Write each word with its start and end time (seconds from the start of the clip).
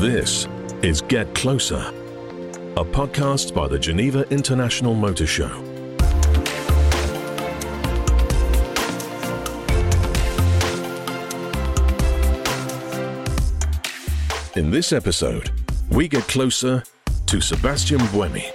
This 0.00 0.48
is 0.82 1.02
Get 1.02 1.34
Closer, 1.34 1.76
a 1.76 2.82
podcast 2.82 3.54
by 3.54 3.68
the 3.68 3.78
Geneva 3.78 4.26
International 4.30 4.94
Motor 4.94 5.26
Show. 5.26 5.50
In 14.56 14.70
this 14.70 14.94
episode, 14.94 15.50
we 15.90 16.08
get 16.08 16.22
closer 16.28 16.82
to 17.26 17.40
Sebastien 17.42 18.00
Buemi. 18.00 18.50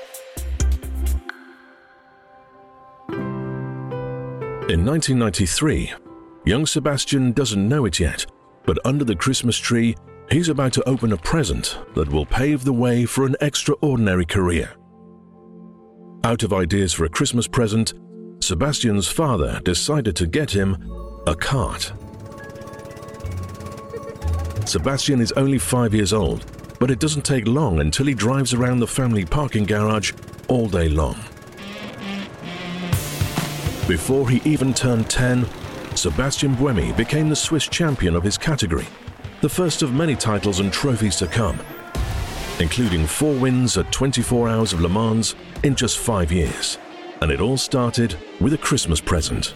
In 4.67 4.83
1993, 4.83 5.93
young 6.45 6.65
Sebastien 6.65 7.33
doesn't 7.33 7.69
know 7.69 7.85
it 7.85 7.99
yet, 7.99 8.25
but 8.65 8.79
under 8.83 9.05
the 9.05 9.15
Christmas 9.15 9.59
tree, 9.59 9.95
he's 10.31 10.49
about 10.49 10.73
to 10.73 10.87
open 10.87 11.13
a 11.13 11.17
present 11.17 11.77
that 11.93 12.11
will 12.11 12.25
pave 12.25 12.63
the 12.63 12.73
way 12.73 13.05
for 13.05 13.25
an 13.25 13.35
extraordinary 13.41 14.25
career. 14.25 14.71
Out 16.23 16.43
of 16.43 16.53
ideas 16.53 16.93
for 16.93 17.05
a 17.05 17.09
Christmas 17.09 17.47
present, 17.47 17.93
Sebastien's 18.39 19.07
father 19.07 19.59
decided 19.63 20.15
to 20.15 20.27
get 20.27 20.51
him 20.51 20.91
a 21.27 21.35
cart. 21.35 21.93
Sebastien 24.65 25.21
is 25.21 25.31
only 25.33 25.59
five 25.59 25.93
years 25.93 26.13
old, 26.13 26.45
but 26.79 26.89
it 26.89 26.99
doesn't 26.99 27.23
take 27.23 27.47
long 27.47 27.79
until 27.79 28.07
he 28.07 28.13
drives 28.13 28.53
around 28.53 28.79
the 28.79 28.87
family 28.87 29.25
parking 29.25 29.63
garage 29.63 30.11
all 30.47 30.67
day 30.67 30.89
long. 30.89 31.15
Before 33.87 34.27
he 34.27 34.41
even 34.49 34.73
turned 34.73 35.09
10, 35.09 35.47
Sebastien 35.95 36.55
Buemi 36.55 36.95
became 36.97 37.29
the 37.29 37.35
Swiss 37.35 37.67
champion 37.67 38.15
of 38.15 38.23
his 38.23 38.37
category, 38.37 38.87
the 39.45 39.49
first 39.49 39.83
of 39.83 39.93
many 39.93 40.15
titles 40.15 40.59
and 40.59 40.73
trophies 40.73 41.17
to 41.17 41.27
come, 41.27 41.59
including 42.59 43.05
four 43.05 43.35
wins 43.35 43.77
at 43.77 43.91
24 43.91 44.49
Hours 44.49 44.73
of 44.73 44.81
Le 44.81 44.89
Mans 44.89 45.35
in 45.61 45.75
just 45.75 45.99
five 45.99 46.31
years. 46.31 46.79
And 47.21 47.29
it 47.29 47.39
all 47.39 47.55
started 47.55 48.15
with 48.41 48.53
a 48.53 48.57
Christmas 48.57 48.99
present. 48.99 49.53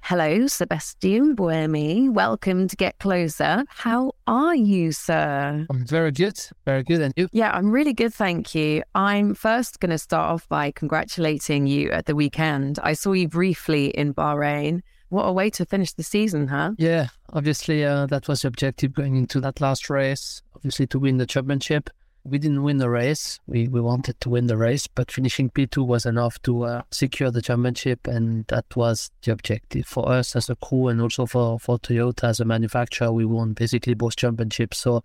Hello, 0.00 0.46
Sebastien 0.46 1.36
Buemi. 1.36 2.08
Welcome 2.08 2.68
to 2.68 2.76
Get 2.76 2.98
Closer. 3.00 3.64
How 3.68 4.12
are 4.26 4.54
you, 4.54 4.92
sir? 4.92 5.66
I'm 5.68 5.84
very 5.84 6.10
good, 6.10 6.40
very 6.64 6.84
good. 6.84 7.02
And 7.02 7.12
you? 7.18 7.28
Yeah, 7.32 7.50
I'm 7.50 7.70
really 7.70 7.92
good, 7.92 8.14
thank 8.14 8.54
you. 8.54 8.82
I'm 8.94 9.34
first 9.34 9.78
going 9.78 9.90
to 9.90 9.98
start 9.98 10.30
off 10.30 10.48
by 10.48 10.70
congratulating 10.70 11.66
you 11.66 11.90
at 11.90 12.06
the 12.06 12.14
weekend. 12.14 12.78
I 12.82 12.94
saw 12.94 13.12
you 13.12 13.28
briefly 13.28 13.88
in 13.88 14.14
Bahrain. 14.14 14.80
What 15.08 15.24
a 15.24 15.32
way 15.32 15.50
to 15.50 15.64
finish 15.64 15.92
the 15.92 16.02
season, 16.02 16.48
huh? 16.48 16.72
Yeah, 16.78 17.08
obviously, 17.32 17.84
uh, 17.84 18.06
that 18.06 18.28
was 18.28 18.42
the 18.42 18.48
objective 18.48 18.92
going 18.92 19.16
into 19.16 19.40
that 19.40 19.60
last 19.60 19.88
race, 19.88 20.42
obviously, 20.54 20.86
to 20.88 20.98
win 20.98 21.18
the 21.18 21.26
championship 21.26 21.90
we 22.28 22.38
didn't 22.38 22.62
win 22.62 22.78
the 22.78 22.90
race. 22.90 23.38
We 23.46 23.68
we 23.68 23.80
wanted 23.80 24.20
to 24.20 24.30
win 24.30 24.46
the 24.46 24.56
race, 24.56 24.86
but 24.86 25.10
finishing 25.10 25.50
P2 25.50 25.86
was 25.86 26.06
enough 26.06 26.40
to 26.42 26.64
uh, 26.64 26.82
secure 26.90 27.30
the 27.30 27.42
championship, 27.42 28.06
and 28.06 28.46
that 28.48 28.64
was 28.74 29.10
the 29.22 29.32
objective 29.32 29.86
for 29.86 30.10
us 30.10 30.34
as 30.34 30.50
a 30.50 30.56
crew, 30.56 30.88
and 30.88 31.00
also 31.00 31.26
for 31.26 31.58
for 31.58 31.78
Toyota 31.78 32.24
as 32.24 32.40
a 32.40 32.44
manufacturer. 32.44 33.12
We 33.12 33.24
won 33.24 33.52
basically 33.52 33.94
both 33.94 34.16
championships, 34.16 34.78
so 34.78 35.02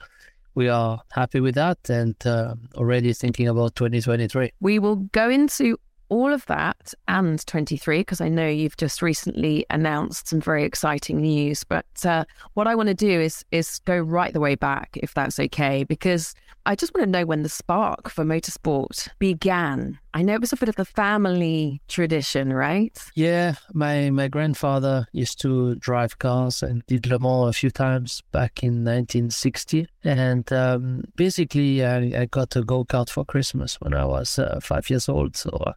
we 0.55 0.67
are 0.67 1.01
happy 1.11 1.39
with 1.39 1.55
that, 1.55 1.77
and 1.89 2.15
uh, 2.25 2.55
already 2.75 3.13
thinking 3.13 3.47
about 3.47 3.75
2023. 3.75 4.51
We 4.59 4.79
will 4.79 4.95
go 4.95 5.29
into 5.29 5.77
all 6.11 6.33
of 6.33 6.45
that 6.47 6.93
and 7.07 7.43
23 7.47 8.01
because 8.01 8.19
I 8.19 8.27
know 8.27 8.45
you've 8.45 8.75
just 8.75 9.01
recently 9.01 9.65
announced 9.69 10.27
some 10.27 10.41
very 10.41 10.65
exciting 10.65 11.21
news. 11.21 11.63
But 11.63 11.85
uh, 12.05 12.25
what 12.53 12.67
I 12.67 12.75
want 12.75 12.87
to 12.87 12.93
do 12.93 13.19
is 13.21 13.45
is 13.51 13.79
go 13.85 13.97
right 13.97 14.33
the 14.33 14.41
way 14.41 14.55
back, 14.55 14.97
if 15.01 15.13
that's 15.13 15.39
okay, 15.39 15.85
because 15.85 16.35
I 16.65 16.75
just 16.75 16.93
want 16.93 17.05
to 17.05 17.09
know 17.09 17.25
when 17.25 17.43
the 17.43 17.49
spark 17.49 18.09
for 18.09 18.25
motorsport 18.25 19.07
began. 19.19 19.97
I 20.13 20.21
know 20.21 20.33
it 20.33 20.41
was 20.41 20.51
a 20.51 20.57
bit 20.57 20.67
of 20.67 20.77
a 20.77 20.83
family 20.83 21.81
tradition, 21.87 22.51
right? 22.51 23.01
Yeah, 23.15 23.55
my 23.73 24.09
my 24.09 24.27
grandfather 24.27 25.07
used 25.13 25.39
to 25.41 25.75
drive 25.75 26.19
cars 26.19 26.61
and 26.61 26.85
did 26.87 27.07
Le 27.07 27.19
Mans 27.19 27.47
a 27.47 27.53
few 27.53 27.71
times 27.71 28.21
back 28.33 28.63
in 28.63 28.83
1960, 28.83 29.87
and 30.03 30.51
um, 30.51 31.05
basically 31.15 31.85
I, 31.85 32.21
I, 32.21 32.25
got 32.25 32.57
a 32.57 32.63
go 32.63 32.83
kart 32.83 33.09
for 33.09 33.23
Christmas 33.23 33.79
when 33.79 33.93
I 33.93 34.03
was 34.03 34.37
uh, 34.37 34.59
five 34.61 34.89
years 34.89 35.07
old. 35.07 35.37
So 35.37 35.73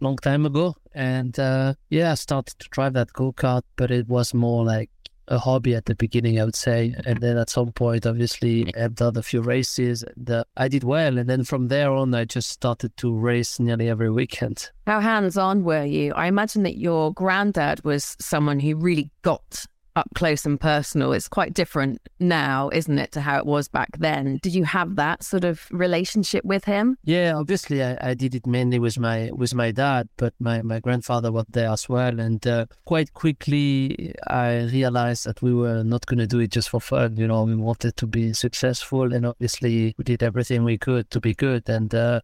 long 0.00 0.16
time 0.16 0.46
ago. 0.46 0.74
And 0.94 1.38
uh, 1.38 1.74
yeah, 1.90 2.12
I 2.12 2.14
started 2.14 2.58
to 2.58 2.68
drive 2.70 2.94
that 2.94 3.12
go 3.12 3.32
kart, 3.32 3.62
but 3.76 3.90
it 3.90 4.08
was 4.08 4.34
more 4.34 4.64
like 4.64 4.90
a 5.28 5.38
hobby 5.38 5.74
at 5.74 5.86
the 5.86 5.94
beginning, 5.94 6.40
I 6.40 6.44
would 6.44 6.56
say. 6.56 6.94
And 7.04 7.20
then 7.20 7.36
at 7.36 7.50
some 7.50 7.72
point, 7.72 8.06
obviously, 8.06 8.72
I've 8.76 8.94
done 8.94 9.16
a 9.16 9.22
few 9.22 9.42
races 9.42 10.04
and 10.04 10.30
uh, 10.30 10.44
I 10.56 10.68
did 10.68 10.84
well. 10.84 11.18
And 11.18 11.28
then 11.28 11.44
from 11.44 11.68
there 11.68 11.90
on, 11.90 12.14
I 12.14 12.24
just 12.24 12.50
started 12.50 12.96
to 12.98 13.12
race 13.12 13.58
nearly 13.58 13.88
every 13.88 14.10
weekend. 14.10 14.70
How 14.86 15.00
hands 15.00 15.36
on 15.36 15.64
were 15.64 15.84
you? 15.84 16.12
I 16.14 16.26
imagine 16.26 16.62
that 16.62 16.78
your 16.78 17.12
granddad 17.12 17.84
was 17.84 18.16
someone 18.20 18.60
who 18.60 18.76
really 18.76 19.10
got 19.22 19.66
up 19.96 20.08
close 20.14 20.44
and 20.46 20.60
personal. 20.60 21.12
It's 21.12 21.28
quite 21.28 21.54
different 21.54 22.00
now, 22.20 22.70
isn't 22.72 22.98
it, 22.98 23.12
to 23.12 23.20
how 23.20 23.38
it 23.38 23.46
was 23.46 23.68
back 23.68 23.98
then? 23.98 24.38
Did 24.42 24.54
you 24.54 24.64
have 24.64 24.96
that 24.96 25.24
sort 25.24 25.44
of 25.44 25.66
relationship 25.70 26.44
with 26.44 26.64
him? 26.64 26.98
Yeah, 27.04 27.34
obviously, 27.34 27.82
I, 27.82 27.96
I 28.00 28.14
did 28.14 28.34
it 28.34 28.46
mainly 28.46 28.78
with 28.78 28.98
my 28.98 29.30
with 29.32 29.54
my 29.54 29.70
dad, 29.70 30.08
but 30.16 30.34
my, 30.38 30.62
my 30.62 30.80
grandfather 30.80 31.32
was 31.32 31.46
there 31.48 31.70
as 31.70 31.88
well. 31.88 32.20
And 32.20 32.46
uh, 32.46 32.66
quite 32.84 33.14
quickly, 33.14 34.14
I 34.28 34.64
realized 34.64 35.24
that 35.26 35.42
we 35.42 35.54
were 35.54 35.82
not 35.82 36.06
going 36.06 36.18
to 36.18 36.26
do 36.26 36.40
it 36.40 36.52
just 36.52 36.68
for 36.68 36.80
fun. 36.80 37.16
You 37.16 37.26
know, 37.26 37.44
we 37.44 37.56
wanted 37.56 37.96
to 37.96 38.06
be 38.06 38.32
successful, 38.32 39.12
and 39.12 39.26
obviously, 39.26 39.94
we 39.96 40.04
did 40.04 40.22
everything 40.22 40.64
we 40.64 40.78
could 40.78 41.10
to 41.10 41.20
be 41.20 41.34
good. 41.34 41.68
And 41.68 41.94
uh, 41.94 42.20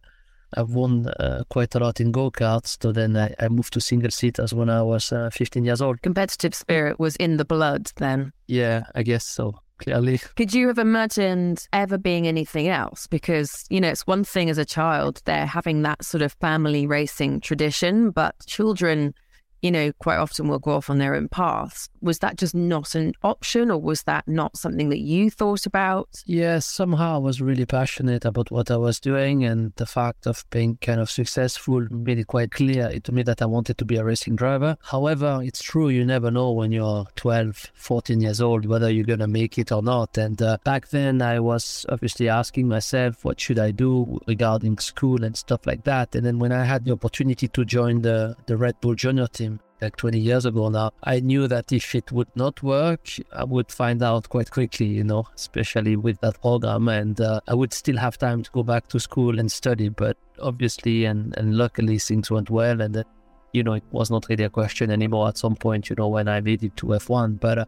I've 0.57 0.71
won 0.71 1.07
uh, 1.07 1.43
quite 1.49 1.75
a 1.75 1.79
lot 1.79 1.99
in 1.99 2.11
go 2.11 2.31
karts. 2.31 2.77
So 2.81 2.91
then 2.91 3.15
I, 3.15 3.33
I, 3.39 3.47
moved 3.49 3.73
to 3.73 3.81
single 3.81 4.11
seaters 4.11 4.53
when 4.53 4.69
I 4.69 4.81
was 4.81 5.11
uh, 5.11 5.29
15 5.31 5.65
years 5.65 5.81
old. 5.81 6.01
Competitive 6.01 6.53
spirit 6.55 6.99
was 6.99 7.15
in 7.17 7.37
the 7.37 7.45
blood 7.45 7.91
then. 7.97 8.33
Yeah, 8.47 8.83
I 8.95 9.03
guess 9.03 9.25
so. 9.25 9.59
Clearly. 9.79 10.19
Could 10.35 10.53
you 10.53 10.67
have 10.67 10.77
imagined 10.77 11.67
ever 11.73 11.97
being 11.97 12.27
anything 12.27 12.67
else? 12.67 13.07
Because, 13.07 13.65
you 13.69 13.81
know, 13.81 13.89
it's 13.89 14.07
one 14.07 14.23
thing 14.23 14.49
as 14.49 14.57
a 14.57 14.65
child, 14.65 15.21
they're 15.25 15.47
having 15.47 15.81
that 15.81 16.05
sort 16.05 16.21
of 16.21 16.31
family 16.33 16.85
racing 16.87 17.41
tradition, 17.41 18.11
but 18.11 18.35
children 18.45 19.13
you 19.63 19.71
know, 19.71 19.93
quite 19.93 20.17
often 20.17 20.47
will 20.47 20.59
go 20.59 20.71
off 20.71 20.89
on 20.89 20.97
their 20.97 21.15
own 21.15 21.29
paths. 21.29 21.89
Was 22.01 22.19
that 22.19 22.37
just 22.37 22.53
not 22.53 22.93
an 22.95 23.13
option 23.23 23.71
or 23.71 23.79
was 23.79 24.03
that 24.03 24.27
not 24.27 24.57
something 24.57 24.89
that 24.89 24.99
you 24.99 25.31
thought 25.31 25.65
about? 25.65 26.09
Yeah, 26.25 26.59
somehow 26.59 27.15
I 27.15 27.19
was 27.19 27.41
really 27.41 27.65
passionate 27.65 28.25
about 28.25 28.51
what 28.51 28.69
I 28.69 28.75
was 28.75 28.99
doing 28.99 29.45
and 29.45 29.71
the 29.77 29.85
fact 29.85 30.27
of 30.27 30.45
being 30.49 30.77
kind 30.81 30.99
of 30.99 31.09
successful 31.09 31.87
made 31.89 32.19
it 32.19 32.27
quite 32.27 32.51
clear 32.51 32.99
to 32.99 33.11
me 33.13 33.23
that 33.23 33.41
I 33.41 33.45
wanted 33.45 33.77
to 33.77 33.85
be 33.85 33.95
a 33.95 34.03
racing 34.03 34.35
driver. 34.35 34.77
However, 34.83 35.39
it's 35.41 35.63
true, 35.63 35.87
you 35.87 36.03
never 36.03 36.29
know 36.29 36.51
when 36.51 36.73
you're 36.73 37.07
12, 37.15 37.71
14 37.73 38.19
years 38.19 38.41
old 38.41 38.65
whether 38.65 38.91
you're 38.91 39.05
going 39.05 39.19
to 39.19 39.27
make 39.27 39.57
it 39.57 39.71
or 39.71 39.81
not. 39.81 40.17
And 40.17 40.41
uh, 40.41 40.57
back 40.65 40.89
then 40.89 41.21
I 41.21 41.39
was 41.39 41.85
obviously 41.87 42.27
asking 42.27 42.67
myself, 42.67 43.23
what 43.23 43.39
should 43.39 43.59
I 43.59 43.71
do 43.71 44.19
regarding 44.27 44.77
school 44.79 45.23
and 45.23 45.37
stuff 45.37 45.65
like 45.65 45.85
that. 45.85 46.15
And 46.15 46.25
then 46.25 46.37
when 46.37 46.51
I 46.51 46.65
had 46.65 46.83
the 46.83 46.91
opportunity 46.91 47.47
to 47.47 47.63
join 47.63 48.01
the, 48.01 48.35
the 48.45 48.57
Red 48.57 48.79
Bull 48.81 48.95
Junior 48.95 49.27
team, 49.27 49.52
like 49.83 49.97
20 49.97 50.17
years 50.17 50.45
ago 50.45 50.69
now, 50.69 50.91
I 51.03 51.19
knew 51.19 51.47
that 51.47 51.71
if 51.71 51.93
it 51.93 52.11
would 52.11 52.33
not 52.35 52.63
work, 52.63 53.09
I 53.33 53.43
would 53.43 53.71
find 53.71 54.01
out 54.01 54.29
quite 54.29 54.49
quickly, 54.49 54.85
you 54.85 55.03
know, 55.03 55.27
especially 55.35 55.95
with 55.97 56.19
that 56.21 56.41
program. 56.41 56.87
And 56.87 57.19
uh, 57.19 57.41
I 57.47 57.53
would 57.53 57.73
still 57.73 57.97
have 57.97 58.17
time 58.17 58.43
to 58.43 58.51
go 58.51 58.63
back 58.63 58.87
to 58.87 58.99
school 58.99 59.39
and 59.39 59.51
study. 59.51 59.89
But 59.89 60.17
obviously, 60.41 61.05
and, 61.05 61.37
and 61.37 61.57
luckily, 61.57 61.99
things 61.99 62.31
went 62.31 62.49
well. 62.49 62.81
And, 62.81 62.95
uh, 62.95 63.03
you 63.51 63.63
know, 63.63 63.73
it 63.73 63.83
was 63.91 64.09
not 64.09 64.25
really 64.29 64.45
a 64.45 64.49
question 64.49 64.89
anymore 64.89 65.27
at 65.27 65.37
some 65.37 65.55
point, 65.55 65.89
you 65.89 65.95
know, 65.97 66.07
when 66.07 66.27
I 66.27 66.39
made 66.39 66.63
it 66.63 66.75
to 66.77 66.87
F1. 66.87 67.39
But 67.39 67.57
uh, 67.59 67.65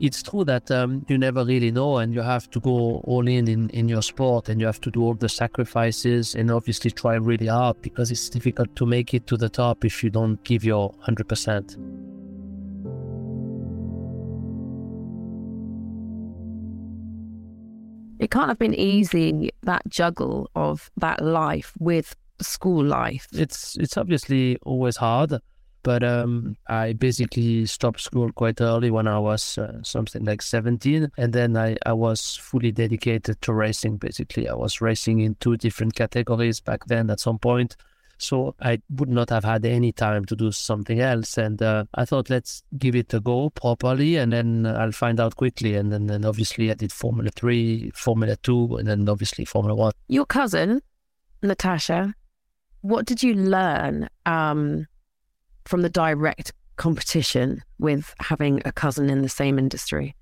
it's 0.00 0.22
true 0.22 0.44
that 0.44 0.70
um, 0.70 1.04
you 1.08 1.18
never 1.18 1.44
really 1.44 1.70
know 1.70 1.98
and 1.98 2.14
you 2.14 2.20
have 2.20 2.48
to 2.50 2.60
go 2.60 3.00
all 3.04 3.26
in, 3.26 3.48
in 3.48 3.68
in 3.70 3.88
your 3.88 4.02
sport 4.02 4.48
and 4.48 4.60
you 4.60 4.66
have 4.66 4.80
to 4.80 4.90
do 4.90 5.02
all 5.02 5.14
the 5.14 5.28
sacrifices 5.28 6.34
and 6.34 6.50
obviously 6.50 6.90
try 6.90 7.14
really 7.14 7.46
hard 7.46 7.80
because 7.82 8.10
it's 8.10 8.28
difficult 8.28 8.74
to 8.76 8.86
make 8.86 9.12
it 9.12 9.26
to 9.26 9.36
the 9.36 9.48
top 9.48 9.84
if 9.84 10.04
you 10.04 10.10
don't 10.10 10.42
give 10.44 10.64
your 10.64 10.92
100%. 11.06 11.76
It 18.20 18.30
can't 18.30 18.48
have 18.48 18.58
been 18.58 18.74
easy 18.74 19.50
that 19.62 19.82
juggle 19.88 20.50
of 20.54 20.90
that 20.96 21.24
life 21.24 21.72
with 21.78 22.16
school 22.40 22.84
life. 22.84 23.26
It's 23.32 23.76
it's 23.78 23.96
obviously 23.96 24.58
always 24.62 24.96
hard 24.96 25.40
but 25.82 26.02
um, 26.02 26.56
I 26.68 26.92
basically 26.92 27.66
stopped 27.66 28.00
school 28.00 28.32
quite 28.32 28.60
early 28.60 28.90
when 28.90 29.06
I 29.06 29.18
was 29.18 29.58
uh, 29.58 29.82
something 29.82 30.24
like 30.24 30.42
17. 30.42 31.10
And 31.16 31.32
then 31.32 31.56
I, 31.56 31.76
I 31.86 31.92
was 31.92 32.36
fully 32.36 32.72
dedicated 32.72 33.40
to 33.42 33.52
racing, 33.52 33.96
basically. 33.96 34.48
I 34.48 34.54
was 34.54 34.80
racing 34.80 35.20
in 35.20 35.36
two 35.36 35.56
different 35.56 35.94
categories 35.94 36.60
back 36.60 36.86
then 36.86 37.10
at 37.10 37.20
some 37.20 37.38
point. 37.38 37.76
So 38.20 38.56
I 38.60 38.80
would 38.90 39.08
not 39.08 39.30
have 39.30 39.44
had 39.44 39.64
any 39.64 39.92
time 39.92 40.24
to 40.24 40.34
do 40.34 40.50
something 40.50 41.00
else. 41.00 41.38
And 41.38 41.62
uh, 41.62 41.84
I 41.94 42.04
thought, 42.04 42.28
let's 42.28 42.62
give 42.76 42.96
it 42.96 43.14
a 43.14 43.20
go 43.20 43.50
properly 43.50 44.16
and 44.16 44.32
then 44.32 44.66
I'll 44.66 44.92
find 44.92 45.20
out 45.20 45.36
quickly. 45.36 45.76
And 45.76 45.92
then, 45.92 46.06
then 46.06 46.24
obviously 46.24 46.70
I 46.70 46.74
did 46.74 46.92
Formula 46.92 47.30
3, 47.30 47.92
Formula 47.94 48.36
2, 48.36 48.78
and 48.78 48.88
then 48.88 49.08
obviously 49.08 49.44
Formula 49.44 49.74
1. 49.76 49.92
Your 50.08 50.26
cousin, 50.26 50.82
Natasha, 51.42 52.14
what 52.80 53.06
did 53.06 53.22
you 53.22 53.34
learn 53.34 54.08
um, 54.26 54.86
from 55.68 55.82
the 55.82 55.90
direct 55.90 56.52
competition 56.76 57.62
with 57.78 58.14
having 58.20 58.62
a 58.64 58.72
cousin 58.72 59.10
in 59.10 59.20
the 59.20 59.28
same 59.28 59.58
industry? 59.58 60.16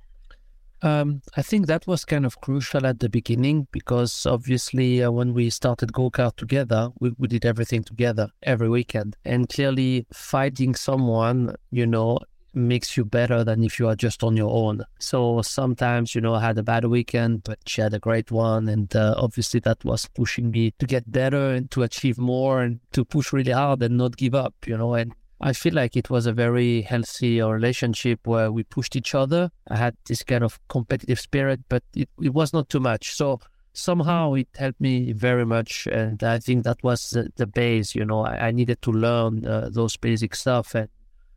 Um, 0.83 1.23
I 1.37 1.43
think 1.43 1.67
that 1.67 1.87
was 1.87 2.05
kind 2.05 2.27
of 2.27 2.41
crucial 2.41 2.85
at 2.85 2.99
the 2.99 3.09
beginning 3.09 3.67
because 3.71 4.27
obviously 4.27 5.03
uh, 5.03 5.11
when 5.11 5.33
we 5.33 5.49
started 5.51 5.93
go 5.93 6.11
kart 6.11 6.37
together, 6.37 6.91
we, 7.01 7.13
we 7.17 7.29
did 7.29 7.47
everything 7.47 7.85
together 7.85 8.29
every 8.43 8.69
weekend. 8.69 9.17
And 9.25 9.49
clearly, 9.49 10.07
fighting 10.13 10.75
someone, 10.75 11.55
you 11.71 11.87
know, 11.87 12.19
makes 12.53 12.97
you 12.97 13.05
better 13.05 13.45
than 13.45 13.63
if 13.63 13.79
you 13.79 13.87
are 13.87 13.97
just 13.97 14.25
on 14.25 14.37
your 14.37 14.51
own. 14.51 14.83
So 14.99 15.43
sometimes, 15.43 16.15
you 16.15 16.21
know, 16.21 16.35
I 16.35 16.41
had 16.41 16.59
a 16.59 16.63
bad 16.63 16.85
weekend, 16.87 17.45
but 17.45 17.59
she 17.67 17.81
had 17.81 17.95
a 17.95 17.99
great 17.99 18.31
one. 18.31 18.69
And 18.69 18.95
uh, 18.97 19.15
obviously, 19.17 19.61
that 19.61 19.85
was 19.85 20.07
pushing 20.15 20.51
me 20.51 20.73
to 20.79 20.87
get 20.87 21.11
better 21.11 21.51
and 21.51 21.71
to 21.71 21.85
achieve 21.85 22.19
more 22.19 22.63
and 22.63 22.81
to 22.93 23.05
push 23.05 23.33
really 23.33 23.53
hard 23.53 23.83
and 23.83 23.97
not 23.97 24.17
give 24.17 24.35
up, 24.35 24.55
you 24.67 24.77
know. 24.77 24.95
And 24.95 25.15
I 25.41 25.53
feel 25.53 25.75
like 25.75 25.97
it 25.97 26.09
was 26.09 26.27
a 26.27 26.33
very 26.33 26.83
healthy 26.83 27.43
relationship 27.43 28.27
where 28.27 28.51
we 28.51 28.63
pushed 28.65 28.97
each 28.97 29.15
other. 29.15 29.51
I 29.69 29.77
had 29.77 29.97
this 30.07 30.23
kind 30.23 30.43
of 30.43 30.59
competitive 30.69 31.21
spirit, 31.21 31.61
but 31.69 31.83
it, 31.95 32.09
it 32.23 32.33
was 32.33 32.53
not 32.53 32.69
too 32.69 32.81
much. 32.81 33.15
So 33.15 33.41
somehow 33.75 34.35
it 34.35 34.49
helped 34.57 34.81
me 34.81 35.13
very 35.13 35.45
much. 35.45 35.87
And 35.87 36.23
I 36.23 36.39
think 36.39 36.65
that 36.65 36.83
was 36.83 37.11
the, 37.11 37.31
the 37.37 37.47
base, 37.47 37.95
you 37.95 38.05
know, 38.05 38.25
I, 38.25 38.49
I 38.49 38.51
needed 38.51 38.81
to 38.83 38.93
learn 38.93 39.47
uh, 39.47 39.69
those 39.71 39.97
basic 39.97 40.35
stuff 40.35 40.75
and 40.75 40.89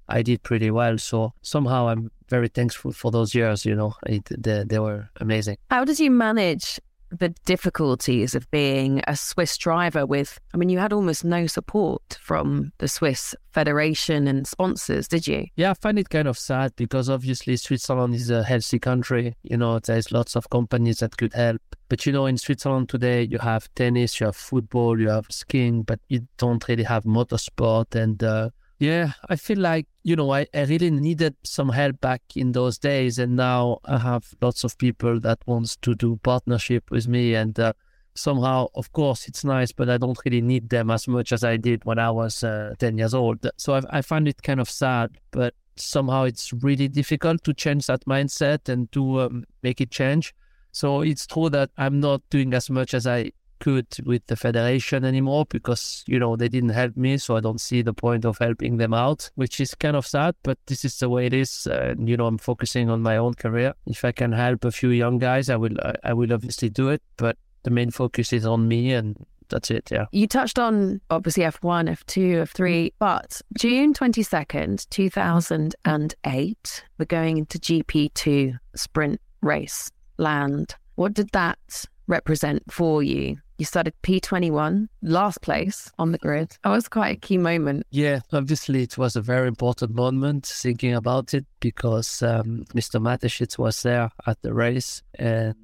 I 0.08 0.22
did 0.22 0.44
pretty 0.44 0.72
well. 0.72 0.98
So 0.98 1.34
somehow 1.42 1.90
I'm 1.90 2.10
very 2.30 2.48
thankful 2.48 2.94
for 2.94 3.12
those 3.12 3.36
years, 3.36 3.66
you 3.66 3.76
know, 3.76 3.94
it, 4.06 4.24
they, 4.30 4.64
they 4.64 4.80
were 4.80 5.10
amazing. 5.18 5.58
How 5.70 5.84
did 5.84 6.00
you 6.00 6.10
manage 6.10 6.80
the 7.12 7.30
difficulties 7.46 8.36
of 8.36 8.50
being 8.52 9.02
a 9.08 9.16
Swiss 9.16 9.58
driver 9.58 10.06
with, 10.06 10.40
I 10.54 10.58
mean, 10.58 10.70
you 10.70 10.80
had 10.80 10.94
almost 10.94 11.24
no 11.24 11.48
support 11.48 12.18
from 12.22 12.72
the 12.78 12.88
Swiss 12.88 13.36
Federation 13.52 14.28
and 14.28 14.48
sponsors, 14.48 15.08
did 15.08 15.28
you? 15.28 15.48
Yeah, 15.56 15.72
I 15.72 15.74
find 15.74 15.98
it 15.98 16.10
kind 16.10 16.28
of 16.28 16.38
sad 16.38 16.76
because 16.76 17.10
obviously 17.10 17.58
Switzerland 17.58 18.14
is 18.16 18.30
a 18.30 18.44
healthy 18.44 18.80
country. 18.80 19.36
You 19.44 19.58
know, 19.58 19.80
there's 19.80 20.12
lots 20.12 20.36
of 20.36 20.50
companies 20.50 21.00
that 21.00 21.18
could 21.18 21.34
help. 21.34 21.62
But 21.90 22.06
you 22.06 22.12
know, 22.12 22.28
in 22.28 22.38
Switzerland 22.38 22.90
today, 22.90 23.24
you 23.24 23.40
have 23.40 23.68
tennis, 23.74 24.20
you 24.20 24.28
have 24.28 24.36
football, 24.36 25.00
you 25.00 25.10
have 25.10 25.26
skiing, 25.30 25.84
but 25.84 26.00
you 26.08 26.28
don't 26.38 26.68
really 26.68 26.84
have 26.84 27.04
motorsport. 27.06 27.96
And 27.96 28.24
uh, 28.24 28.50
yeah, 28.80 29.12
I 29.30 29.36
feel 29.36 29.60
like, 29.60 29.88
you 30.04 30.16
know, 30.16 30.32
I, 30.34 30.48
I 30.54 30.62
really 30.64 30.90
needed 30.90 31.36
some 31.44 31.70
help 31.70 32.00
back 32.00 32.22
in 32.36 32.54
those 32.54 32.78
days. 32.78 33.20
And 33.20 33.36
now 33.36 33.80
I 33.84 33.98
have 33.98 34.34
lots 34.42 34.64
of 34.64 34.78
people 34.78 35.20
that 35.20 35.40
wants 35.46 35.76
to 35.78 35.94
do 35.96 36.18
partnership 36.24 36.90
with 36.90 37.06
me. 37.06 37.36
And 37.36 37.60
uh, 37.60 37.74
somehow, 38.16 38.68
of 38.76 38.94
course, 38.94 39.28
it's 39.28 39.44
nice, 39.44 39.74
but 39.74 39.90
I 39.90 39.98
don't 39.98 40.18
really 40.24 40.40
need 40.42 40.70
them 40.70 40.90
as 40.92 41.10
much 41.10 41.34
as 41.34 41.44
I 41.44 41.58
did 41.58 41.84
when 41.84 42.00
I 42.00 42.10
was 42.10 42.42
uh, 42.42 42.74
10 42.80 42.98
years 42.98 43.14
old. 43.14 43.46
So 43.58 43.76
I, 43.76 43.82
I 43.90 44.02
find 44.02 44.30
it 44.30 44.42
kind 44.44 44.62
of 44.62 44.70
sad, 44.70 45.18
but 45.32 45.54
somehow 45.76 46.24
it's 46.24 46.54
really 46.54 46.88
difficult 46.88 47.44
to 47.44 47.54
change 47.54 47.88
that 47.88 48.06
mindset 48.06 48.70
and 48.70 48.90
to 48.94 49.22
um, 49.22 49.44
make 49.62 49.82
it 49.82 49.92
change. 49.92 50.34
So 50.72 51.02
it's 51.02 51.28
true 51.28 51.50
that 51.50 51.70
I'm 51.78 52.00
not 52.00 52.22
doing 52.30 52.54
as 52.54 52.70
much 52.70 52.94
as 52.94 53.06
I 53.06 53.34
could 53.60 53.88
with 54.06 54.26
the 54.28 54.36
federation 54.36 55.06
anymore 55.06 55.46
because 55.50 56.04
you 56.08 56.20
know 56.20 56.36
they 56.36 56.50
didn't 56.50 56.70
help 56.70 56.96
me 56.96 57.18
so 57.18 57.36
i 57.36 57.40
don't 57.40 57.62
see 57.62 57.82
the 57.82 57.94
point 57.94 58.26
of 58.26 58.38
helping 58.38 58.78
them 58.78 58.94
out 58.94 59.30
which 59.36 59.60
is 59.60 59.76
kind 59.76 59.96
of 59.96 60.06
sad 60.06 60.36
but 60.44 60.58
this 60.68 60.84
is 60.86 60.98
the 61.00 61.10
way 61.10 61.26
it 61.26 61.34
is 61.34 61.68
and 61.68 62.10
you 62.10 62.18
know 62.18 62.26
i'm 62.28 62.38
focusing 62.38 62.90
on 62.90 63.02
my 63.02 63.18
own 63.18 63.34
career. 63.34 63.74
If 63.86 64.06
i 64.06 64.12
can 64.12 64.32
help 64.32 64.66
a 64.66 64.72
few 64.72 64.90
young 64.90 65.18
guys 65.18 65.50
i 65.50 65.56
will 65.56 65.76
i 66.04 66.14
will 66.14 66.34
obviously 66.34 66.70
do 66.70 66.90
it 66.90 67.02
but 67.18 67.38
the 67.64 67.70
main 67.70 67.92
focus 67.92 68.34
is 68.34 68.46
on 68.46 68.68
me 68.68 68.94
and 68.94 69.18
that's 69.50 69.72
it 69.72 69.90
yeah. 69.92 70.06
You 70.12 70.28
touched 70.28 70.60
on 70.60 71.02
obviously 71.10 71.44
f1 71.44 71.90
f2 71.90 72.44
f3 72.44 72.94
but 73.00 73.42
june 73.58 73.94
22nd 73.94 74.88
2008 74.90 76.84
we're 77.00 77.06
going 77.06 77.38
into 77.38 77.58
gp2 77.58 78.60
sprint 78.76 79.20
race 79.42 79.90
land. 80.20 80.76
What 80.96 81.14
did 81.14 81.32
that 81.32 81.86
represent 82.10 82.64
for 82.72 83.02
you 83.02 83.38
you 83.60 83.66
started 83.66 83.94
P21, 84.04 84.88
last 85.02 85.42
place 85.42 85.92
on 86.00 86.14
the 86.14 86.18
grid. 86.18 86.58
That 86.64 86.70
was 86.70 86.88
quite 86.88 87.18
a 87.18 87.20
key 87.20 87.38
moment. 87.38 87.86
Yeah, 87.92 88.22
obviously 88.32 88.84
it 88.84 88.98
was 88.98 89.18
a 89.18 89.22
very 89.22 89.50
important 89.50 89.94
moment 89.94 90.46
thinking 90.46 90.94
about 90.94 91.34
it 91.34 91.46
because 91.60 92.24
um, 92.24 92.64
Mr. 92.74 93.02
Mateschitz 93.02 93.58
was 93.58 93.82
there 93.84 94.12
at 94.26 94.42
the 94.44 94.54
race 94.54 95.04
and 95.16 95.56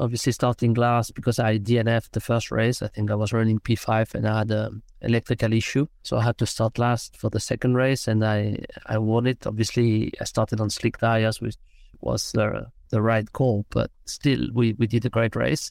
obviously 0.00 0.32
starting 0.32 0.74
last 0.74 1.14
because 1.14 1.38
I 1.38 1.58
DNF 1.58 2.10
the 2.10 2.20
first 2.20 2.50
race. 2.50 2.82
I 2.82 2.88
think 2.88 3.12
I 3.12 3.14
was 3.14 3.32
running 3.32 3.60
P5 3.60 4.16
and 4.16 4.26
I 4.26 4.38
had 4.38 4.50
an 4.50 4.82
electrical 5.00 5.52
issue. 5.52 5.86
So 6.02 6.16
I 6.16 6.24
had 6.24 6.38
to 6.38 6.46
start 6.46 6.76
last 6.76 7.16
for 7.16 7.30
the 7.30 7.38
second 7.38 7.76
race 7.76 8.08
and 8.08 8.24
I, 8.24 8.64
I 8.86 8.98
won 8.98 9.28
it. 9.28 9.46
Obviously, 9.46 10.12
I 10.20 10.24
started 10.24 10.60
on 10.60 10.70
slick 10.70 10.98
tires, 10.98 11.40
which 11.40 11.54
was 12.00 12.32
the, 12.32 12.66
the 12.90 13.00
right 13.00 13.32
call, 13.32 13.64
but 13.70 13.92
still, 14.06 14.48
we, 14.52 14.72
we 14.72 14.88
did 14.88 15.04
a 15.04 15.10
great 15.10 15.36
race 15.36 15.70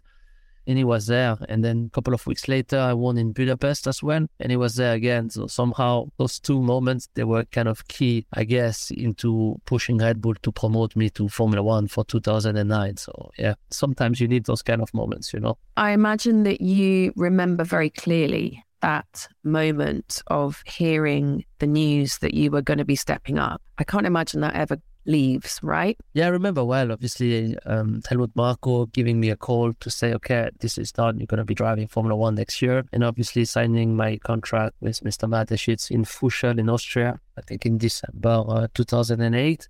and 0.68 0.78
he 0.78 0.84
was 0.84 1.08
there. 1.08 1.38
And 1.50 1.64
then 1.64 1.86
a 1.88 1.96
couple 1.96 2.14
of 2.14 2.26
weeks 2.28 2.48
later, 2.48 2.78
I 2.78 2.94
won 2.94 3.18
in 3.18 3.32
Budapest 3.32 3.88
as 3.88 4.02
well, 4.04 4.26
and 4.40 4.52
he 4.52 4.58
was 4.58 4.76
there 4.76 4.94
again. 4.94 5.30
So 5.30 5.48
somehow 5.48 6.08
those 6.18 6.40
two 6.40 6.62
moments 6.62 7.10
they 7.14 7.24
were 7.24 7.46
kind 7.46 7.68
of 7.68 7.88
key, 7.88 8.26
I 8.34 8.44
guess, 8.44 8.92
into 8.92 9.60
pushing 9.66 9.98
Red 9.98 10.22
Bull 10.22 10.36
to 10.42 10.52
promote 10.52 10.96
me 10.96 11.10
to 11.12 11.30
Formula 11.30 11.64
One 11.64 11.88
for 11.88 12.04
2009. 12.06 12.98
So 12.98 13.32
yeah, 13.38 13.56
sometimes 13.70 14.20
you 14.20 14.28
need 14.28 14.46
those 14.46 14.62
kind 14.62 14.82
of 14.82 14.94
moments, 14.94 15.34
you 15.34 15.40
know. 15.40 15.58
I 15.78 15.92
imagine 15.92 16.44
that 16.44 16.62
you 16.62 17.14
remember 17.16 17.64
very 17.64 17.90
clearly 17.90 18.64
that 18.82 19.28
moment 19.46 20.22
of 20.28 20.62
hearing 20.66 21.46
the 21.60 21.68
news 21.68 22.18
that 22.18 22.34
you 22.34 22.52
were 22.52 22.62
going 22.62 22.80
to 22.80 22.86
be 22.86 22.98
stepping 22.98 23.40
up. 23.40 23.62
I 23.78 23.86
can't 23.86 24.06
imagine 24.06 24.42
that 24.42 24.56
ever 24.56 24.78
leaves, 25.06 25.60
right? 25.62 25.98
Yeah, 26.14 26.26
I 26.26 26.30
remember 26.30 26.64
well. 26.64 26.92
Obviously, 26.92 27.58
um, 27.66 28.02
Helmut 28.08 28.36
Marko 28.36 28.86
giving 28.88 29.20
me 29.20 29.30
a 29.30 29.36
call 29.36 29.74
to 29.74 29.90
say, 29.90 30.14
okay, 30.14 30.50
this 30.60 30.78
is 30.78 30.92
done. 30.92 31.20
You're 31.20 31.28
going 31.28 31.40
to 31.40 31.46
be 31.46 31.56
driving 31.56 31.88
Formula 31.88 32.16
One 32.16 32.36
next 32.36 32.62
year. 32.62 32.84
And 32.94 33.04
obviously, 33.04 33.46
signing 33.46 33.96
my 33.96 34.18
contract 34.18 34.76
with 34.82 35.02
Mr. 35.02 35.30
Mateschitz 35.30 35.92
in 35.92 36.04
Fuschl 36.04 36.60
in 36.60 36.70
Austria, 36.70 37.20
I 37.38 37.42
think 37.42 37.66
in 37.66 37.78
December 37.78 38.44
uh, 38.48 38.68
2008 38.74 39.68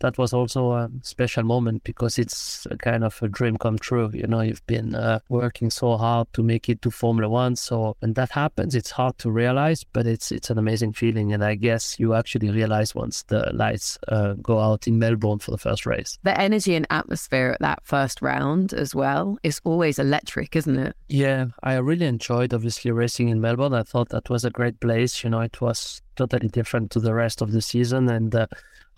that 0.00 0.18
was 0.18 0.32
also 0.32 0.72
a 0.72 0.90
special 1.02 1.44
moment 1.44 1.84
because 1.84 2.18
it's 2.18 2.66
a 2.70 2.76
kind 2.76 3.04
of 3.04 3.18
a 3.22 3.28
dream 3.28 3.56
come 3.56 3.78
true. 3.78 4.10
You 4.12 4.26
know, 4.26 4.40
you've 4.40 4.66
been 4.66 4.94
uh, 4.94 5.20
working 5.28 5.70
so 5.70 5.96
hard 5.96 6.28
to 6.32 6.42
make 6.42 6.68
it 6.68 6.82
to 6.82 6.90
Formula 6.90 7.28
One. 7.28 7.56
So 7.56 7.96
when 8.00 8.14
that 8.14 8.30
happens, 8.30 8.74
it's 8.74 8.90
hard 8.90 9.18
to 9.18 9.30
realize, 9.30 9.84
but 9.84 10.06
it's 10.06 10.32
it's 10.32 10.50
an 10.50 10.58
amazing 10.58 10.92
feeling. 10.92 11.32
And 11.32 11.44
I 11.44 11.54
guess 11.54 11.98
you 11.98 12.14
actually 12.14 12.50
realize 12.50 12.94
once 12.94 13.22
the 13.24 13.50
lights 13.54 13.98
uh, 14.08 14.34
go 14.34 14.58
out 14.58 14.86
in 14.86 14.98
Melbourne 14.98 15.38
for 15.38 15.50
the 15.50 15.58
first 15.58 15.86
race. 15.86 16.18
The 16.22 16.38
energy 16.38 16.74
and 16.74 16.86
atmosphere 16.90 17.52
at 17.54 17.60
that 17.60 17.80
first 17.84 18.22
round 18.22 18.72
as 18.72 18.94
well 18.94 19.38
is 19.42 19.60
always 19.64 19.98
electric, 19.98 20.56
isn't 20.56 20.78
it? 20.78 20.96
Yeah, 21.08 21.46
I 21.62 21.74
really 21.74 22.06
enjoyed 22.06 22.54
obviously 22.54 22.90
racing 22.90 23.28
in 23.28 23.40
Melbourne. 23.40 23.74
I 23.74 23.82
thought 23.82 24.08
that 24.10 24.30
was 24.30 24.44
a 24.44 24.50
great 24.50 24.80
place. 24.80 25.22
You 25.22 25.30
know, 25.30 25.40
it 25.40 25.60
was 25.60 26.02
totally 26.20 26.48
different 26.48 26.90
to 26.92 27.00
the 27.00 27.14
rest 27.14 27.42
of 27.42 27.52
the 27.52 27.62
season 27.62 28.08
and. 28.08 28.34
Uh, 28.34 28.46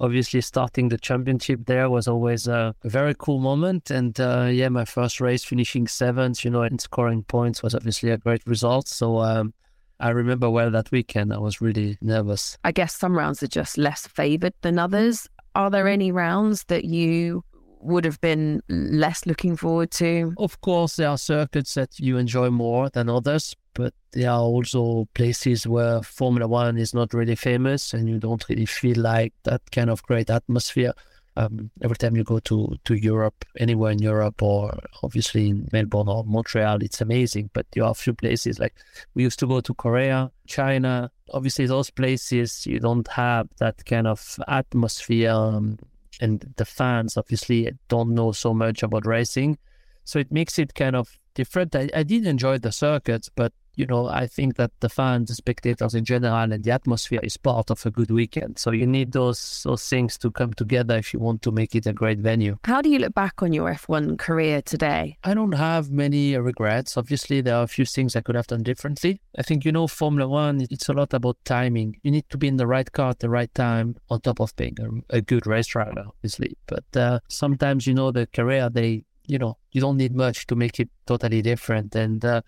obviously 0.00 0.40
starting 0.40 0.88
the 0.88 0.98
championship 0.98 1.60
there 1.66 1.88
was 1.88 2.08
always 2.08 2.48
a, 2.48 2.74
very 2.84 3.14
cool 3.18 3.38
moment. 3.38 3.90
And 3.90 4.18
uh, 4.20 4.48
yeah, 4.50 4.68
my 4.68 4.84
first 4.84 5.20
race 5.20 5.44
finishing 5.44 5.86
seventh, 5.86 6.44
you 6.44 6.50
know, 6.50 6.62
and 6.62 6.80
scoring 6.80 7.22
points 7.22 7.62
was 7.62 7.74
obviously 7.74 8.10
a 8.10 8.18
great 8.18 8.42
result. 8.46 8.88
So 8.88 9.18
um, 9.18 9.54
I 10.00 10.10
remember 10.10 10.50
well 10.50 10.70
that 10.72 10.90
weekend. 10.90 11.32
I 11.32 11.38
was 11.38 11.60
really 11.60 11.96
nervous. 12.02 12.58
I 12.64 12.72
guess 12.72 12.96
some 12.96 13.16
rounds 13.16 13.42
are 13.42 13.48
just 13.48 13.78
less 13.78 14.06
favored 14.06 14.54
than 14.62 14.78
others. 14.78 15.28
Are 15.54 15.70
there 15.70 15.86
any 15.86 16.10
rounds 16.10 16.64
that 16.64 16.84
you 16.84 17.44
would 17.80 18.04
have 18.04 18.20
been 18.20 18.60
less 18.68 19.26
looking 19.26 19.56
forward 19.56 19.90
to? 19.92 20.34
Of 20.38 20.60
course, 20.60 20.96
there 20.96 21.08
are 21.08 21.18
circuits 21.18 21.74
that 21.74 21.98
you 22.00 22.16
enjoy 22.16 22.50
more 22.50 22.88
than 22.90 23.08
others, 23.08 23.54
but 23.74 23.94
there 24.12 24.30
are 24.30 24.40
also 24.40 25.08
places 25.14 25.66
where 25.66 26.02
Formula 26.02 26.46
One 26.46 26.78
is 26.78 26.94
not 26.94 27.14
really 27.14 27.36
famous 27.36 27.94
and 27.94 28.08
you 28.08 28.18
don't 28.18 28.46
really 28.48 28.66
feel 28.66 29.00
like 29.00 29.32
that 29.44 29.62
kind 29.70 29.90
of 29.90 30.02
great 30.02 30.30
atmosphere. 30.30 30.92
Um, 31.34 31.70
every 31.82 31.96
time 31.96 32.14
you 32.14 32.24
go 32.24 32.40
to, 32.40 32.76
to 32.84 32.94
Europe, 32.94 33.46
anywhere 33.58 33.92
in 33.92 34.00
Europe, 34.00 34.42
or 34.42 34.78
obviously 35.02 35.48
in 35.48 35.66
Melbourne 35.72 36.08
or 36.08 36.24
Montreal, 36.24 36.82
it's 36.82 37.00
amazing. 37.00 37.48
But 37.54 37.66
there 37.72 37.84
are 37.84 37.92
a 37.92 37.94
few 37.94 38.12
places 38.12 38.58
like 38.58 38.74
we 39.14 39.22
used 39.22 39.38
to 39.38 39.46
go 39.46 39.60
to 39.60 39.72
Korea, 39.72 40.30
China. 40.46 41.10
Obviously, 41.32 41.64
those 41.64 41.88
places 41.88 42.66
you 42.66 42.80
don't 42.80 43.08
have 43.08 43.48
that 43.60 43.82
kind 43.86 44.06
of 44.06 44.38
atmosphere, 44.46 45.30
um, 45.32 45.78
and 46.20 46.52
the 46.56 46.66
fans 46.66 47.16
obviously 47.16 47.70
don't 47.88 48.14
know 48.14 48.32
so 48.32 48.52
much 48.52 48.82
about 48.82 49.06
racing. 49.06 49.56
So 50.04 50.18
it 50.18 50.30
makes 50.30 50.58
it 50.58 50.74
kind 50.74 50.94
of 50.96 51.16
different. 51.32 51.74
I, 51.74 51.88
I 51.94 52.02
did 52.02 52.26
enjoy 52.26 52.58
the 52.58 52.72
circuits, 52.72 53.30
but 53.34 53.54
you 53.74 53.86
know, 53.86 54.08
I 54.08 54.26
think 54.26 54.56
that 54.56 54.70
the 54.80 54.88
fans, 54.88 55.28
the 55.28 55.34
spectators 55.34 55.94
in 55.94 56.04
general, 56.04 56.34
and 56.34 56.62
the 56.62 56.70
atmosphere 56.70 57.20
is 57.22 57.36
part 57.36 57.70
of 57.70 57.84
a 57.86 57.90
good 57.90 58.10
weekend. 58.10 58.58
So 58.58 58.70
you 58.70 58.86
need 58.86 59.12
those 59.12 59.62
those 59.64 59.86
things 59.88 60.18
to 60.18 60.30
come 60.30 60.52
together 60.52 60.96
if 60.96 61.12
you 61.14 61.20
want 61.20 61.42
to 61.42 61.50
make 61.50 61.74
it 61.74 61.86
a 61.86 61.92
great 61.92 62.18
venue. 62.18 62.58
How 62.64 62.82
do 62.82 62.88
you 62.88 62.98
look 62.98 63.14
back 63.14 63.42
on 63.42 63.52
your 63.52 63.72
F1 63.72 64.18
career 64.18 64.62
today? 64.62 65.16
I 65.24 65.34
don't 65.34 65.52
have 65.52 65.90
many 65.90 66.36
regrets. 66.36 66.96
Obviously, 66.96 67.40
there 67.40 67.56
are 67.56 67.64
a 67.64 67.68
few 67.68 67.84
things 67.84 68.16
I 68.16 68.20
could 68.20 68.34
have 68.34 68.46
done 68.46 68.62
differently. 68.62 69.20
I 69.38 69.42
think 69.42 69.64
you 69.64 69.72
know, 69.72 69.86
Formula 69.86 70.28
One, 70.28 70.66
it's 70.70 70.88
a 70.88 70.92
lot 70.92 71.14
about 71.14 71.38
timing. 71.44 71.96
You 72.02 72.10
need 72.10 72.28
to 72.30 72.38
be 72.38 72.48
in 72.48 72.56
the 72.56 72.66
right 72.66 72.90
car 72.90 73.10
at 73.10 73.20
the 73.20 73.30
right 73.30 73.52
time, 73.54 73.96
on 74.10 74.20
top 74.20 74.40
of 74.40 74.54
being 74.56 74.76
a, 74.80 75.16
a 75.16 75.20
good 75.20 75.46
race 75.46 75.68
driver, 75.68 76.04
obviously. 76.06 76.56
But 76.66 76.84
uh, 76.94 77.20
sometimes 77.28 77.86
you 77.86 77.94
know 77.94 78.10
the 78.10 78.26
career 78.26 78.68
they 78.68 79.04
you 79.26 79.38
know 79.38 79.56
you 79.72 79.80
don't 79.80 79.96
need 79.96 80.14
much 80.14 80.46
to 80.46 80.56
make 80.56 80.80
it 80.80 80.90
totally 81.06 81.42
different 81.42 81.94
and 81.94 82.24
uh, 82.24 82.42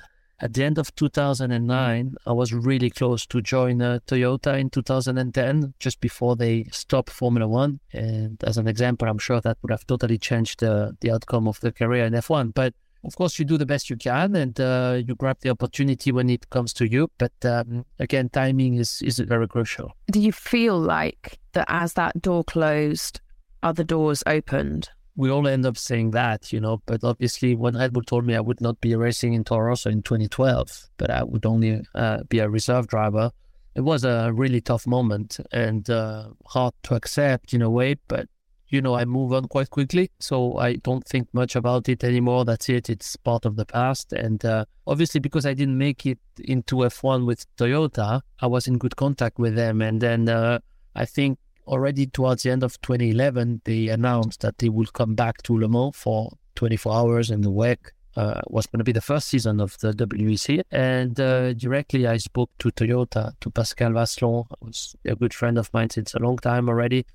at 0.44 0.52
the 0.52 0.62
end 0.62 0.76
of 0.76 0.94
2009, 0.94 2.16
I 2.26 2.32
was 2.32 2.52
really 2.52 2.90
close 2.90 3.24
to 3.28 3.40
join 3.40 3.80
uh, 3.80 4.00
Toyota 4.06 4.60
in 4.60 4.68
2010, 4.68 5.72
just 5.80 6.00
before 6.00 6.36
they 6.36 6.64
stopped 6.70 7.08
Formula 7.08 7.48
One. 7.48 7.80
And 7.94 8.44
as 8.44 8.58
an 8.58 8.68
example, 8.68 9.08
I'm 9.08 9.16
sure 9.16 9.40
that 9.40 9.56
would 9.62 9.70
have 9.70 9.86
totally 9.86 10.18
changed 10.18 10.62
uh, 10.62 10.92
the 11.00 11.12
outcome 11.12 11.48
of 11.48 11.58
the 11.60 11.72
career 11.72 12.04
in 12.04 12.12
F1. 12.12 12.52
But 12.52 12.74
of 13.04 13.16
course, 13.16 13.38
you 13.38 13.46
do 13.46 13.56
the 13.56 13.64
best 13.64 13.88
you 13.88 13.96
can 13.96 14.36
and 14.36 14.60
uh, 14.60 15.00
you 15.06 15.14
grab 15.14 15.38
the 15.40 15.48
opportunity 15.48 16.12
when 16.12 16.28
it 16.28 16.50
comes 16.50 16.74
to 16.74 16.86
you. 16.86 17.08
But 17.16 17.32
um, 17.42 17.86
again, 17.98 18.28
timing 18.28 18.74
is, 18.74 19.00
is 19.00 19.18
very 19.20 19.48
crucial. 19.48 19.96
Do 20.10 20.20
you 20.20 20.32
feel 20.32 20.78
like 20.78 21.38
that 21.52 21.66
as 21.70 21.94
that 21.94 22.20
door 22.20 22.44
closed, 22.44 23.22
other 23.62 23.82
doors 23.82 24.22
opened? 24.26 24.90
We 25.16 25.30
all 25.30 25.47
end 25.47 25.64
up 25.66 25.76
saying 25.76 26.11
that, 26.12 26.52
you 26.52 26.61
know. 26.61 26.83
But 26.87 27.04
obviously, 27.04 27.54
when 27.54 27.76
Red 27.76 27.92
Bull 27.92 28.02
told 28.02 28.26
me 28.26 28.35
I 28.35 28.40
would 28.40 28.61
not 28.61 28.80
be 28.80 28.94
racing 28.97 29.35
in 29.35 29.44
Toro 29.44 29.68
Rosso 29.68 29.90
in 29.90 30.02
2012, 30.02 30.88
but 30.97 31.11
I 31.11 31.23
would 31.23 31.47
only 31.47 31.83
uh, 31.94 32.25
be 32.28 32.40
a 32.40 32.49
reserve 32.49 32.87
driver, 32.88 33.30
it 33.75 33.83
was 33.83 34.04
a 34.04 34.33
really 34.33 34.61
tough 34.61 34.87
moment 34.87 35.38
and 35.52 35.88
uh, 35.90 36.28
hard 36.47 36.75
to 36.85 36.94
accept 36.94 37.52
in 37.54 37.62
a 37.62 37.71
way. 37.71 37.97
But 38.09 38.28
you 38.68 38.80
know, 38.80 38.94
I 38.94 39.04
move 39.04 39.33
on 39.33 39.47
quite 39.47 39.71
quickly, 39.71 40.11
so 40.18 40.59
I 40.59 40.76
don't 40.76 41.06
think 41.06 41.28
much 41.33 41.54
about 41.54 41.88
it 41.88 42.02
anymore. 42.02 42.44
That's 42.44 42.68
it; 42.68 42.90
it's 42.90 43.14
part 43.16 43.44
of 43.44 43.56
the 43.56 43.66
past. 43.66 44.12
And 44.12 44.44
uh, 44.44 44.64
obviously, 44.87 45.21
because 45.21 45.47
I 45.47 45.54
didn't 45.54 45.78
make 45.78 46.06
it 46.06 46.18
into 46.40 46.76
F1 46.76 47.25
with 47.26 47.47
Toyota, 47.56 48.21
I 48.40 48.47
was 48.47 48.66
in 48.66 48.78
good 48.78 48.97
contact 48.97 49.38
with 49.38 49.54
them, 49.54 49.80
and 49.80 50.00
then. 50.00 50.28
Uh, 50.28 50.59
I 50.94 51.04
think 51.06 51.38
already 51.66 52.06
towards 52.06 52.42
the 52.42 52.50
end 52.50 52.62
of 52.62 52.80
2011, 52.83 53.62
they 53.64 53.88
announced 53.88 54.40
that 54.40 54.59
they 54.59 54.68
would 54.68 54.92
come 54.92 55.14
back 55.14 55.42
to 55.42 55.59
Le 55.59 55.68
Mans 55.68 55.94
for 55.94 56.30
24 56.54 56.94
hours 56.94 57.30
in 57.30 57.40
the 57.40 57.50
WEC 57.50 57.78
uh, 58.16 58.40
was 58.49 58.66
going 58.66 58.78
to 58.78 58.85
be 58.85 58.92
the 58.92 59.00
first 59.00 59.28
season 59.28 59.61
of 59.61 59.76
the 59.78 59.92
WEC. 59.92 60.62
And 60.71 61.18
uh, 61.18 61.52
directly 61.54 62.06
I 62.06 62.18
spoke 62.18 62.50
to 62.59 62.71
Toyota, 62.71 63.33
to 63.40 63.50
Pascal 63.50 63.90
Vasselon, 63.90 64.47
who's 64.61 64.94
a 65.04 65.16
good 65.16 65.35
friend 65.35 65.59
of 65.59 65.73
mine 65.73 65.90
since 65.90 66.14
a 66.14 66.18
long 66.18 66.38
time 66.38 66.68
already. 66.68 67.06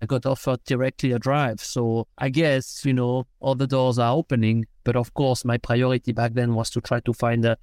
I 0.00 0.06
got 0.06 0.26
offered 0.26 0.62
directly 0.64 1.12
a 1.12 1.18
drive. 1.18 1.60
So 1.60 2.06
I 2.18 2.28
guess, 2.28 2.84
you 2.84 2.92
know, 2.92 3.26
all 3.40 3.54
the 3.54 3.66
doors 3.66 3.98
are 3.98 4.14
opening. 4.14 4.66
But 4.84 4.96
of 4.96 5.12
course, 5.14 5.44
my 5.44 5.58
priority 5.58 6.12
back 6.12 6.34
then 6.34 6.54
was 6.54 6.70
to 6.70 6.80
try 6.80 7.00
to 7.00 7.12
find 7.12 7.44
a 7.44 7.56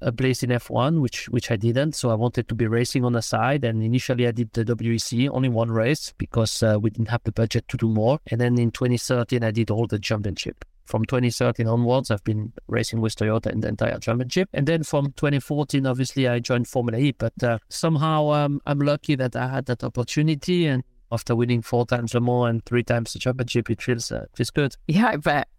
a 0.00 0.12
place 0.12 0.42
in 0.42 0.50
F1, 0.50 1.00
which 1.00 1.28
which 1.28 1.50
I 1.50 1.56
didn't. 1.56 1.94
So 1.94 2.10
I 2.10 2.14
wanted 2.14 2.48
to 2.48 2.54
be 2.54 2.66
racing 2.66 3.04
on 3.04 3.12
the 3.12 3.22
side. 3.22 3.64
And 3.64 3.82
initially, 3.82 4.26
I 4.26 4.32
did 4.32 4.52
the 4.52 4.64
WEC 4.64 5.28
only 5.30 5.48
one 5.48 5.70
race 5.70 6.12
because 6.18 6.62
uh, 6.62 6.78
we 6.80 6.90
didn't 6.90 7.08
have 7.08 7.22
the 7.24 7.32
budget 7.32 7.66
to 7.68 7.76
do 7.76 7.88
more. 7.88 8.18
And 8.30 8.40
then 8.40 8.58
in 8.58 8.70
2013, 8.70 9.42
I 9.42 9.50
did 9.50 9.70
all 9.70 9.86
the 9.86 9.98
championship. 9.98 10.64
From 10.84 11.04
2013 11.06 11.66
onwards, 11.66 12.10
I've 12.10 12.24
been 12.24 12.52
racing 12.68 13.00
with 13.00 13.16
Toyota 13.16 13.50
in 13.50 13.60
the 13.60 13.68
entire 13.68 13.98
championship. 13.98 14.50
And 14.52 14.66
then 14.66 14.82
from 14.82 15.12
2014, 15.12 15.86
obviously, 15.86 16.28
I 16.28 16.40
joined 16.40 16.68
Formula 16.68 16.98
E. 16.98 17.12
But 17.12 17.42
uh, 17.42 17.58
somehow 17.70 18.30
um, 18.32 18.60
I'm 18.66 18.80
lucky 18.80 19.14
that 19.16 19.34
I 19.34 19.48
had 19.48 19.66
that 19.66 19.82
opportunity. 19.82 20.66
And 20.66 20.84
after 21.10 21.34
winning 21.34 21.62
four 21.62 21.86
times 21.86 22.12
Le 22.12 22.20
Mans 22.20 22.50
and 22.50 22.64
three 22.66 22.82
times 22.82 23.14
the 23.14 23.18
championship, 23.18 23.70
it 23.70 23.80
feels 23.80 24.12
uh, 24.12 24.26
feels 24.34 24.50
good. 24.50 24.76
Yeah, 24.86 25.08
I 25.08 25.16
bet. 25.16 25.48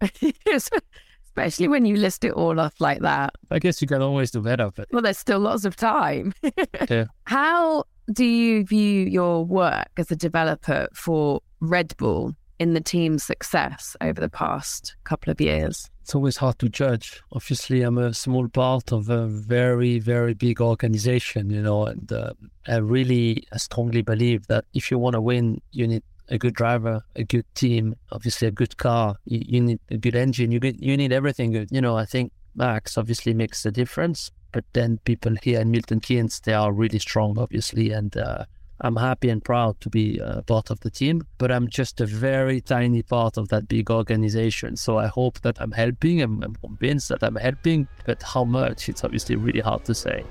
especially 1.36 1.68
when 1.68 1.84
you 1.84 1.96
list 1.96 2.24
it 2.24 2.32
all 2.32 2.58
off 2.58 2.80
like 2.80 3.00
that. 3.00 3.34
I 3.50 3.58
guess 3.58 3.82
you 3.82 3.88
can 3.88 4.00
always 4.00 4.30
do 4.30 4.40
better, 4.40 4.70
but 4.74 4.88
well, 4.90 5.02
there's 5.02 5.18
still 5.18 5.40
lots 5.40 5.64
of 5.64 5.76
time. 5.76 6.32
yeah. 6.88 7.06
How 7.24 7.84
do 8.12 8.24
you 8.24 8.64
view 8.64 9.02
your 9.02 9.44
work 9.44 9.88
as 9.98 10.10
a 10.10 10.16
developer 10.16 10.88
for 10.94 11.40
Red 11.60 11.94
Bull 11.98 12.34
in 12.58 12.72
the 12.72 12.80
team's 12.80 13.22
success 13.22 13.96
over 14.00 14.18
the 14.18 14.30
past 14.30 14.96
couple 15.04 15.30
of 15.30 15.40
years? 15.40 15.90
It's 16.00 16.14
always 16.14 16.38
hard 16.38 16.58
to 16.60 16.68
judge. 16.68 17.20
Obviously, 17.32 17.82
I'm 17.82 17.98
a 17.98 18.14
small 18.14 18.48
part 18.48 18.92
of 18.92 19.10
a 19.10 19.26
very, 19.26 19.98
very 19.98 20.32
big 20.32 20.60
organization, 20.60 21.50
you 21.50 21.60
know, 21.60 21.84
and 21.84 22.10
uh, 22.10 22.32
I 22.66 22.76
really 22.76 23.44
strongly 23.56 24.02
believe 24.02 24.46
that 24.46 24.64
if 24.72 24.90
you 24.90 24.98
want 24.98 25.14
to 25.14 25.20
win, 25.20 25.60
you 25.72 25.86
need 25.86 26.04
a 26.28 26.38
good 26.38 26.54
driver, 26.54 27.02
a 27.14 27.24
good 27.24 27.44
team, 27.54 27.94
obviously 28.12 28.48
a 28.48 28.50
good 28.50 28.76
car. 28.76 29.16
You, 29.24 29.42
you 29.46 29.60
need 29.60 29.80
a 29.90 29.96
good 29.96 30.16
engine. 30.16 30.50
You 30.50 30.60
get, 30.60 30.82
you 30.82 30.96
need 30.96 31.12
everything 31.12 31.52
good. 31.52 31.68
You 31.70 31.80
know, 31.80 31.96
I 31.96 32.04
think 32.04 32.32
Max 32.54 32.98
obviously 32.98 33.34
makes 33.34 33.64
a 33.66 33.70
difference, 33.70 34.30
but 34.52 34.64
then 34.72 34.98
people 35.04 35.34
here 35.42 35.60
in 35.60 35.70
Milton 35.70 36.00
Keynes 36.00 36.40
they 36.40 36.54
are 36.54 36.72
really 36.72 36.98
strong, 36.98 37.38
obviously, 37.38 37.90
and 37.90 38.16
uh, 38.16 38.44
I'm 38.80 38.96
happy 38.96 39.28
and 39.28 39.42
proud 39.42 39.80
to 39.80 39.90
be 39.90 40.20
uh, 40.20 40.42
part 40.42 40.70
of 40.70 40.80
the 40.80 40.90
team. 40.90 41.26
But 41.38 41.50
I'm 41.50 41.68
just 41.68 42.00
a 42.00 42.06
very 42.06 42.60
tiny 42.60 43.02
part 43.02 43.36
of 43.36 43.48
that 43.48 43.68
big 43.68 43.90
organization. 43.90 44.76
So 44.76 44.98
I 44.98 45.06
hope 45.06 45.40
that 45.40 45.60
I'm 45.60 45.72
helping. 45.72 46.22
I'm, 46.22 46.42
I'm 46.42 46.56
convinced 46.56 47.08
that 47.08 47.22
I'm 47.22 47.36
helping, 47.36 47.88
but 48.04 48.22
how 48.22 48.44
much? 48.44 48.88
It's 48.88 49.04
obviously 49.04 49.36
really 49.36 49.60
hard 49.60 49.84
to 49.84 49.94
say. 49.94 50.24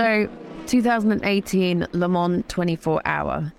So, 0.00 0.30
2018 0.66 1.86
Le 1.92 2.08
Mans 2.08 2.42
24 2.48 3.02
hour. 3.04 3.52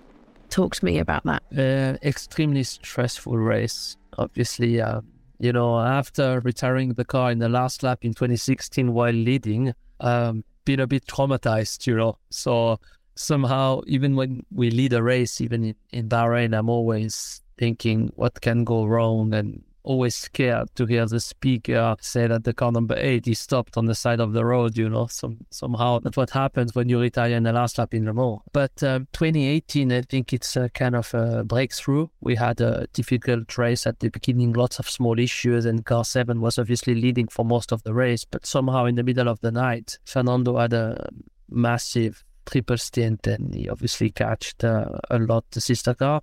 Talk 0.50 0.74
to 0.74 0.86
me 0.86 0.98
about 0.98 1.24
that. 1.26 1.44
Uh, 1.56 2.00
extremely 2.02 2.64
stressful 2.64 3.38
race. 3.38 3.96
Obviously, 4.18 4.82
uh, 4.82 5.02
you 5.38 5.54
know, 5.54 5.80
after 5.80 6.40
retiring 6.40 6.96
the 6.96 7.06
car 7.06 7.32
in 7.32 7.38
the 7.38 7.48
last 7.48 7.84
lap 7.84 8.00
in 8.02 8.16
2016 8.16 8.92
while 8.92 9.14
leading, 9.14 9.76
um, 10.00 10.44
been 10.66 10.80
a 10.80 10.88
bit 10.88 11.06
traumatized, 11.06 11.86
you 11.86 11.96
know. 11.96 12.18
So 12.32 12.80
somehow, 13.14 13.82
even 13.86 14.16
when 14.16 14.44
we 14.52 14.72
lead 14.72 14.94
a 14.94 15.04
race, 15.04 15.42
even 15.42 15.64
in, 15.64 15.76
in 15.92 16.10
Bahrain, 16.10 16.58
I'm 16.58 16.70
always 16.70 17.44
thinking 17.60 18.12
what 18.16 18.42
can 18.42 18.64
go 18.64 18.86
wrong 18.86 19.32
and 19.36 19.62
always 19.84 20.16
scared 20.16 20.70
to 20.76 20.86
hear 20.86 21.06
the 21.06 21.20
speaker 21.20 21.96
say 22.02 22.28
that 22.28 22.44
the 22.44 22.54
car 22.54 22.72
number 22.72 22.96
eight 22.98 23.28
is 23.28 23.40
stopped 23.40 23.78
on 23.78 23.86
the 23.86 23.96
side 23.96 24.20
of 24.20 24.34
the 24.34 24.46
road, 24.46 24.78
you 24.78 24.90
know, 24.90 25.08
some, 25.08 25.38
somehow 25.50 26.00
that's 26.00 26.18
what 26.18 26.30
happens 26.30 26.76
when 26.76 26.90
you 26.90 27.00
retire 27.00 27.36
in 27.36 27.44
the 27.44 27.54
last 27.54 27.78
lap 27.78 27.94
in 27.94 28.06
Le 28.06 28.14
Mans. 28.14 28.40
But 28.54 28.84
um, 28.84 29.08
2018, 29.14 29.92
I 29.92 30.02
think 30.02 30.34
it's 30.34 30.56
a 30.56 30.70
kind 30.70 30.96
of 30.96 31.14
a 31.14 31.44
breakthrough. 31.44 32.08
We 32.22 32.36
had 32.36 32.62
a 32.62 32.88
difficult 32.94 33.58
race 33.58 33.88
at 33.88 34.00
the 34.00 34.10
beginning, 34.10 34.54
lots 34.54 34.80
of 34.80 34.90
small 34.90 35.20
issues, 35.20 35.66
and 35.66 35.86
car 35.86 36.06
seven 36.06 36.42
was 36.42 36.60
obviously 36.60 36.96
leading 36.96 37.28
for 37.28 37.46
most 37.46 37.72
of 37.72 37.84
the 37.84 37.94
race. 37.94 38.26
But 38.26 38.46
somehow 38.46 38.86
in 38.86 38.96
the 38.96 39.04
middle 39.04 39.28
of 39.28 39.42
the 39.42 39.52
night, 39.52 39.98
Fernando 40.06 40.58
had 40.58 40.74
a 40.74 41.10
massive 41.50 42.24
triple 42.46 42.78
stint 42.78 43.28
and 43.28 43.54
he 43.54 43.70
obviously 43.70 44.10
catched 44.10 44.64
uh, 44.64 44.86
a 45.10 45.20
lot 45.20 45.46
the 45.52 45.62
sister 45.62 45.94
car 45.94 46.22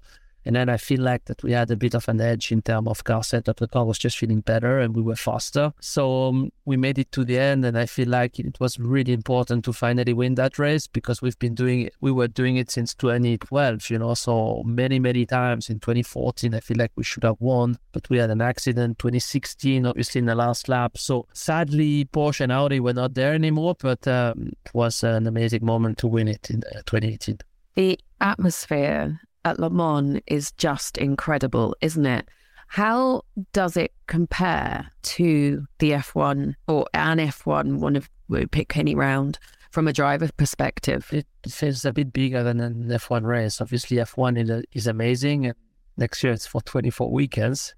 and 0.48 0.56
then 0.56 0.70
I 0.70 0.78
feel 0.78 1.02
like 1.02 1.26
that 1.26 1.42
we 1.42 1.52
had 1.52 1.70
a 1.70 1.76
bit 1.76 1.94
of 1.94 2.08
an 2.08 2.22
edge 2.22 2.50
in 2.52 2.62
terms 2.62 2.88
of 2.88 3.04
car 3.04 3.22
setup. 3.22 3.58
The 3.58 3.68
car 3.68 3.84
was 3.84 3.98
just 3.98 4.16
feeling 4.16 4.40
better 4.40 4.78
and 4.78 4.96
we 4.96 5.02
were 5.02 5.14
faster. 5.14 5.74
So 5.78 6.28
um, 6.28 6.50
we 6.64 6.78
made 6.78 6.98
it 6.98 7.12
to 7.12 7.22
the 7.22 7.38
end. 7.38 7.66
And 7.66 7.76
I 7.76 7.84
feel 7.84 8.08
like 8.08 8.38
it 8.38 8.58
was 8.58 8.78
really 8.78 9.12
important 9.12 9.66
to 9.66 9.74
finally 9.74 10.14
win 10.14 10.36
that 10.36 10.58
race 10.58 10.86
because 10.86 11.20
we've 11.20 11.38
been 11.38 11.54
doing 11.54 11.82
it, 11.82 11.94
we 12.00 12.10
were 12.10 12.28
doing 12.28 12.56
it 12.56 12.70
since 12.70 12.94
2012, 12.94 13.90
you 13.90 13.98
know. 13.98 14.14
So 14.14 14.62
many, 14.64 14.98
many 14.98 15.26
times 15.26 15.68
in 15.68 15.80
2014, 15.80 16.54
I 16.54 16.60
feel 16.60 16.78
like 16.78 16.92
we 16.96 17.04
should 17.04 17.24
have 17.24 17.36
won, 17.40 17.76
but 17.92 18.08
we 18.08 18.16
had 18.16 18.30
an 18.30 18.40
accident. 18.40 18.98
2016, 19.00 19.84
obviously 19.84 20.20
in 20.20 20.24
the 20.24 20.34
last 20.34 20.66
lap. 20.66 20.96
So 20.96 21.26
sadly, 21.34 22.06
Porsche 22.06 22.40
and 22.40 22.52
Audi 22.52 22.80
were 22.80 22.94
not 22.94 23.12
there 23.12 23.34
anymore, 23.34 23.76
but 23.78 24.08
um, 24.08 24.54
it 24.64 24.72
was 24.72 25.04
an 25.04 25.26
amazing 25.26 25.66
moment 25.66 25.98
to 25.98 26.06
win 26.06 26.26
it 26.26 26.48
in 26.48 26.62
uh, 26.74 26.80
2018. 26.86 27.36
The 27.74 28.00
atmosphere 28.22 29.20
at 29.48 29.58
Le 29.58 29.70
Mans 29.70 30.20
is 30.26 30.52
just 30.52 30.98
incredible, 30.98 31.74
isn't 31.80 32.06
it? 32.06 32.28
How 32.68 33.22
does 33.54 33.76
it 33.76 33.92
compare 34.06 34.90
to 35.02 35.66
the 35.78 35.92
F1 35.92 36.54
or 36.66 36.86
an 36.92 37.18
F1, 37.18 37.78
one 37.78 37.96
of 37.96 38.10
pick 38.50 38.76
any 38.76 38.94
round 38.94 39.38
from 39.70 39.88
a 39.88 39.92
driver 39.92 40.28
perspective? 40.36 41.08
It 41.10 41.26
feels 41.48 41.86
a 41.86 41.94
bit 41.94 42.12
bigger 42.12 42.42
than 42.42 42.60
an 42.60 42.88
F1 42.88 43.24
race. 43.24 43.60
Obviously, 43.62 43.96
F1 43.96 44.66
is, 44.72 44.86
amazing. 44.86 45.52
Next 45.96 46.22
year 46.22 46.34
it's 46.34 46.46
for 46.46 46.60
24 46.60 47.10
weekends. 47.10 47.74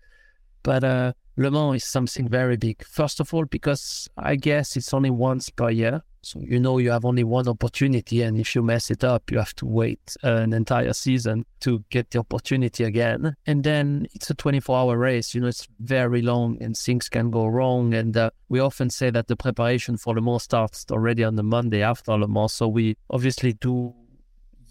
But 0.64 0.82
uh, 0.82 1.12
Le 1.36 1.50
Mans 1.52 1.76
is 1.76 1.84
something 1.84 2.28
very 2.28 2.56
big. 2.56 2.84
First 2.84 3.20
of 3.20 3.32
all, 3.32 3.44
because 3.44 4.08
I 4.18 4.34
guess 4.34 4.76
it's 4.76 4.92
only 4.92 5.10
once 5.10 5.50
per 5.50 5.70
year. 5.70 6.02
So 6.22 6.40
you 6.40 6.60
know 6.60 6.78
you 6.78 6.90
have 6.90 7.04
only 7.04 7.24
one 7.24 7.48
opportunity, 7.48 8.22
and 8.22 8.38
if 8.38 8.54
you 8.54 8.62
mess 8.62 8.90
it 8.90 9.04
up, 9.04 9.30
you 9.30 9.38
have 9.38 9.54
to 9.56 9.66
wait 9.66 10.16
an 10.22 10.52
entire 10.52 10.92
season 10.92 11.46
to 11.60 11.82
get 11.90 12.10
the 12.10 12.18
opportunity 12.18 12.84
again. 12.84 13.34
And 13.46 13.64
then 13.64 14.06
it's 14.12 14.28
a 14.30 14.34
24-hour 14.34 14.98
race. 14.98 15.34
You 15.34 15.40
know, 15.40 15.48
it's 15.48 15.66
very 15.80 16.20
long, 16.20 16.58
and 16.62 16.76
things 16.76 17.08
can 17.08 17.30
go 17.30 17.46
wrong. 17.46 17.94
And 17.94 18.16
uh, 18.16 18.30
we 18.48 18.60
often 18.60 18.90
say 18.90 19.10
that 19.10 19.28
the 19.28 19.36
preparation 19.36 19.96
for 19.96 20.14
Le 20.14 20.20
Mans 20.20 20.42
starts 20.42 20.84
already 20.90 21.24
on 21.24 21.36
the 21.36 21.42
Monday 21.42 21.82
after 21.82 22.12
Le 22.12 22.28
Mans. 22.28 22.52
So 22.52 22.68
we 22.68 22.96
obviously 23.08 23.54
do 23.54 23.94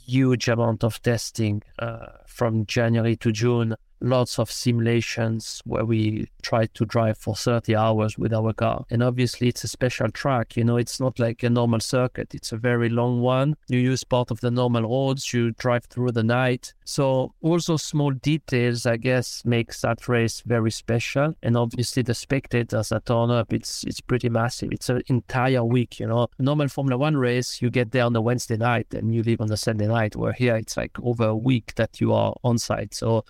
huge 0.05 0.47
amount 0.47 0.83
of 0.83 1.01
testing 1.01 1.61
uh, 1.79 2.07
from 2.25 2.65
January 2.65 3.15
to 3.17 3.31
June 3.31 3.75
lots 4.01 4.39
of 4.39 4.51
simulations 4.51 5.61
where 5.65 5.85
we 5.85 6.27
try 6.41 6.65
to 6.65 6.85
drive 6.85 7.17
for 7.17 7.35
30 7.35 7.75
hours 7.75 8.17
with 8.17 8.33
our 8.33 8.53
car. 8.53 8.85
And 8.89 9.03
obviously, 9.03 9.47
it's 9.47 9.63
a 9.63 9.67
special 9.67 10.09
track. 10.09 10.55
You 10.55 10.63
know, 10.63 10.77
it's 10.77 10.99
not 10.99 11.19
like 11.19 11.43
a 11.43 11.49
normal 11.49 11.79
circuit, 11.79 12.33
it's 12.33 12.51
a 12.51 12.57
very 12.57 12.89
long 12.89 13.21
one. 13.21 13.55
You 13.67 13.79
use 13.79 14.03
part 14.03 14.31
of 14.31 14.41
the 14.41 14.51
normal 14.51 14.83
roads, 14.83 15.33
you 15.33 15.51
drive 15.51 15.85
through 15.85 16.11
the 16.11 16.23
night. 16.23 16.73
So, 16.85 17.33
those 17.41 17.83
small 17.83 18.11
details, 18.11 18.85
I 18.85 18.97
guess, 18.97 19.43
makes 19.45 19.81
that 19.81 20.07
race 20.07 20.41
very 20.45 20.71
special. 20.71 21.35
And 21.43 21.55
obviously, 21.55 22.03
the 22.03 22.15
spectators 22.15 22.89
that 22.89 23.05
turn 23.05 23.29
up, 23.29 23.53
it's 23.53 23.83
it's 23.83 24.01
pretty 24.01 24.29
massive. 24.29 24.69
It's 24.71 24.89
an 24.89 25.03
entire 25.07 25.63
week, 25.63 25.99
you 25.99 26.07
know. 26.07 26.27
Normal 26.39 26.67
Formula 26.67 26.97
One 26.97 27.17
race, 27.17 27.61
you 27.61 27.69
get 27.69 27.91
there 27.91 28.05
on 28.05 28.15
a 28.15 28.21
Wednesday 28.21 28.57
night 28.57 28.93
and 28.93 29.13
you 29.13 29.23
leave 29.23 29.41
on 29.41 29.51
a 29.51 29.57
Sunday 29.57 29.87
night, 29.87 30.15
where 30.15 30.33
here 30.33 30.55
it's 30.55 30.77
like 30.77 30.97
over 31.03 31.25
a 31.25 31.35
week 31.35 31.75
that 31.75 32.01
you 32.01 32.13
are 32.13 32.35
on 32.43 32.57
site. 32.57 32.93
So, 32.93 33.23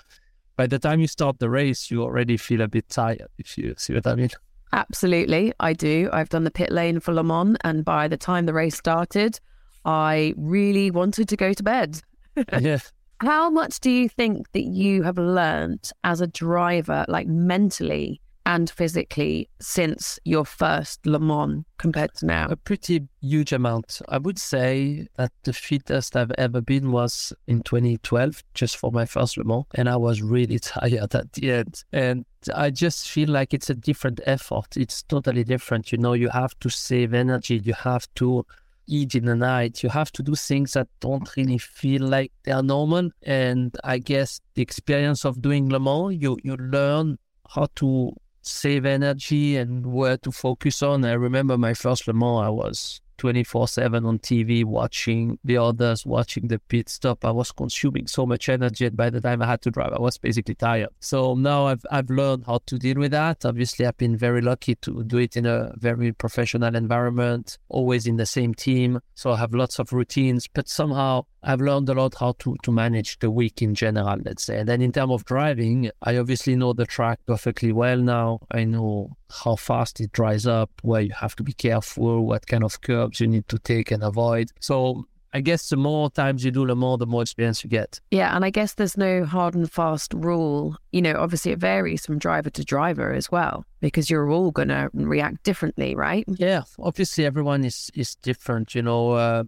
by 0.60 0.68
the 0.68 0.78
time 0.78 1.00
you 1.00 1.08
start 1.08 1.40
the 1.40 1.50
race, 1.50 1.90
you 1.90 2.04
already 2.04 2.36
feel 2.36 2.60
a 2.60 2.68
bit 2.68 2.90
tired, 2.90 3.28
if 3.38 3.58
you 3.58 3.74
see 3.78 3.94
what 3.94 4.06
I 4.06 4.16
mean. 4.16 4.30
Absolutely, 4.74 5.54
I 5.62 5.72
do. 5.72 6.10
I've 6.12 6.28
done 6.28 6.44
the 6.44 6.52
pit 6.52 6.70
lane 6.70 7.00
for 7.00 7.14
Le 7.14 7.24
Mans, 7.24 7.56
and 7.64 7.86
by 7.86 8.10
the 8.10 8.18
time 8.18 8.46
the 8.46 8.52
race 8.52 8.76
started, 8.76 9.40
I 9.86 10.34
really 10.36 10.92
wanted 10.92 11.30
to 11.30 11.38
go 11.38 11.54
to 11.54 11.64
bed. 11.64 12.02
yeah. 12.60 12.80
How 13.22 13.50
much 13.50 13.80
do 13.80 13.90
you 13.90 14.10
think 14.10 14.52
that 14.52 14.66
you 14.66 15.02
have 15.04 15.18
learned 15.18 15.92
as 16.04 16.20
a 16.20 16.28
driver, 16.28 17.06
like 17.08 17.28
mentally, 17.28 18.20
and 18.50 18.68
physically 18.68 19.48
since 19.62 20.18
your 20.26 20.44
first 20.44 21.06
Le 21.06 21.20
Mans 21.20 21.64
compared 21.78 22.16
to 22.16 22.26
now? 22.26 22.48
A 22.50 22.56
pretty 22.56 23.08
huge 23.22 23.54
amount. 23.54 24.02
I 24.10 24.18
would 24.18 24.40
say 24.40 25.08
that 25.18 25.32
the 25.44 25.54
fittest 25.54 26.16
I've 26.16 26.32
ever 26.32 26.60
been 26.60 26.92
was 26.92 27.32
in 27.46 27.62
2012, 27.62 28.44
just 28.56 28.78
for 28.78 28.92
my 28.92 29.06
first 29.06 29.38
Le 29.38 29.44
Mans. 29.44 29.66
And 29.76 29.88
I 29.88 29.98
was 29.98 30.24
really 30.24 30.58
tired 30.74 31.14
at 31.14 31.34
the 31.34 31.52
end. 31.52 31.84
And 31.94 32.26
I 32.56 32.72
just 32.72 33.10
feel 33.10 33.30
like 33.30 33.54
it's 33.54 33.70
a 33.70 33.76
different 33.76 34.20
effort. 34.26 34.76
It's 34.76 35.04
totally 35.04 35.44
different. 35.44 35.92
You 35.92 36.00
know, 36.00 36.14
you 36.14 36.30
have 36.30 36.58
to 36.62 36.70
save 36.70 37.14
energy, 37.14 37.62
you 37.64 37.76
have 37.76 38.08
to 38.16 38.48
eat 38.88 39.14
in 39.14 39.26
the 39.26 39.36
night. 39.36 39.84
You 39.84 39.90
have 39.90 40.12
to 40.14 40.24
do 40.24 40.34
things 40.34 40.74
that 40.74 40.88
don't 41.02 41.30
really 41.38 41.60
feel 41.60 42.02
like 42.02 42.32
they 42.46 42.52
are 42.52 42.64
normal. 42.64 43.12
And 43.22 43.78
I 43.84 44.00
guess 44.00 44.42
the 44.56 44.64
experience 44.64 45.24
of 45.24 45.40
doing 45.40 45.70
Le 45.70 45.80
Mans, 45.80 46.16
you 46.20 46.40
you 46.44 46.56
learn 46.56 47.20
how 47.48 47.68
to 47.76 48.14
save 48.50 48.86
energy 48.86 49.58
and 49.58 49.86
where 49.86 50.18
to 50.18 50.32
focus 50.32 50.82
on. 50.84 51.06
I 51.06 51.14
remember 51.14 51.58
my 51.58 51.74
first 51.74 52.08
Le 52.08 52.14
Mans, 52.14 52.46
I 52.46 52.50
was 52.50 53.02
24 53.20 53.68
7 53.68 54.06
on 54.06 54.18
TV, 54.20 54.66
watching 54.66 55.38
the 55.44 55.58
others, 55.58 56.06
watching 56.06 56.48
the 56.48 56.58
pit 56.58 56.90
stop. 56.90 57.24
I 57.24 57.32
was 57.32 57.52
consuming 57.52 58.08
so 58.08 58.26
much 58.26 58.50
energy. 58.50 58.86
And 58.86 58.98
by 58.98 59.10
the 59.10 59.22
time 59.22 59.42
I 59.42 59.46
had 59.46 59.62
to 59.64 59.72
drive, 59.72 59.94
I 59.94 60.00
was 60.00 60.18
basically 60.18 60.56
tired. 60.56 60.90
So 61.02 61.36
now 61.36 61.68
I've, 61.68 61.86
I've 61.92 62.10
learned 62.10 62.46
how 62.48 62.62
to 62.66 62.80
deal 62.80 62.98
with 62.98 63.12
that. 63.12 63.46
Obviously, 63.46 63.86
I've 63.86 63.98
been 63.98 64.18
very 64.18 64.42
lucky 64.42 64.76
to 64.76 65.04
do 65.04 65.18
it 65.18 65.36
in 65.36 65.46
a 65.46 65.74
very 65.76 66.14
professional 66.14 66.74
environment, 66.76 67.58
always 67.68 68.08
in 68.08 68.16
the 68.16 68.26
same 68.26 68.54
team. 68.54 69.02
So 69.16 69.34
I 69.34 69.38
have 69.38 69.54
lots 69.54 69.80
of 69.80 69.92
routines, 69.92 70.48
but 70.48 70.70
somehow 70.70 71.26
I've 71.44 71.62
learned 71.62 71.90
a 71.90 71.94
lot 71.94 72.16
how 72.20 72.34
to, 72.40 72.56
to 72.64 72.72
manage 72.72 73.20
the 73.20 73.32
week 73.32 73.62
in 73.62 73.76
general, 73.76 74.18
let's 74.24 74.44
say. 74.44 74.60
And 74.60 74.68
then 74.68 74.82
in 74.82 74.92
terms 74.92 75.14
of 75.14 75.26
driving, 75.26 75.90
I 76.02 76.18
obviously 76.18 76.56
know 76.56 76.74
the 76.74 76.86
track 76.86 77.20
perfectly 77.26 77.72
well 77.72 77.98
now. 77.98 78.40
I 78.52 78.64
know 78.66 79.16
how 79.44 79.56
fast 79.56 80.00
it 80.02 80.12
dries 80.12 80.46
up, 80.46 80.70
where 80.82 81.02
you 81.02 81.14
have 81.14 81.36
to 81.38 81.44
be 81.44 81.54
careful, 81.54 82.26
what 82.26 82.48
kind 82.48 82.64
of 82.64 82.82
curbs 82.82 83.20
you 83.20 83.28
need 83.28 83.48
to 83.50 83.60
take 83.60 83.92
and 83.92 84.04
avoid. 84.04 84.52
So 84.60 85.06
I 85.32 85.42
guess 85.42 85.70
the 85.70 85.78
more 85.78 86.10
times 86.10 86.44
you 86.44 86.50
do 86.50 86.66
Le 86.66 86.76
Mans, 86.76 86.98
the 86.98 87.06
more 87.06 87.22
experience 87.22 87.64
you 87.64 87.70
get. 87.70 88.00
Yeah, 88.10 88.36
and 88.36 88.44
I 88.44 88.50
guess 88.50 88.74
there's 88.74 88.98
no 88.98 89.26
hard 89.26 89.54
and 89.54 89.72
fast 89.72 90.14
rule. 90.16 90.76
You 90.92 91.04
know, 91.04 91.14
obviously 91.18 91.52
it 91.52 91.60
varies 91.60 92.04
from 92.06 92.18
driver 92.18 92.50
to 92.50 92.66
driver 92.66 93.14
as 93.14 93.32
well, 93.32 93.64
because 93.80 94.10
you're 94.10 94.32
all 94.32 94.50
going 94.50 94.70
to 94.70 94.90
react 94.94 95.44
differently, 95.44 95.94
right? 95.94 96.26
Yeah, 96.28 96.64
obviously 96.80 97.26
everyone 97.26 97.64
is 97.64 97.92
is 97.94 98.16
different. 98.16 98.74
You 98.74 98.82
know, 98.82 99.12
uh, 99.12 99.44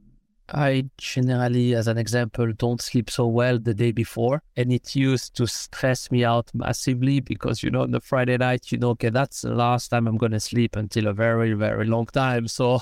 I 0.53 0.89
generally, 0.97 1.73
as 1.75 1.87
an 1.87 1.97
example, 1.97 2.51
don't 2.53 2.81
sleep 2.81 3.09
so 3.09 3.25
well 3.27 3.57
the 3.57 3.73
day 3.73 3.91
before. 3.91 4.43
And 4.57 4.71
it 4.71 4.95
used 4.95 5.35
to 5.35 5.47
stress 5.47 6.11
me 6.11 6.25
out 6.25 6.51
massively 6.53 7.19
because, 7.19 7.63
you 7.63 7.71
know, 7.71 7.81
on 7.81 7.91
the 7.91 8.01
Friday 8.01 8.37
night, 8.37 8.71
you 8.71 8.77
know, 8.77 8.89
okay, 8.89 9.09
that's 9.09 9.41
the 9.41 9.55
last 9.55 9.89
time 9.89 10.07
I'm 10.07 10.17
going 10.17 10.33
to 10.33 10.39
sleep 10.39 10.75
until 10.75 11.07
a 11.07 11.13
very, 11.13 11.53
very 11.53 11.85
long 11.85 12.05
time. 12.07 12.47
So 12.47 12.81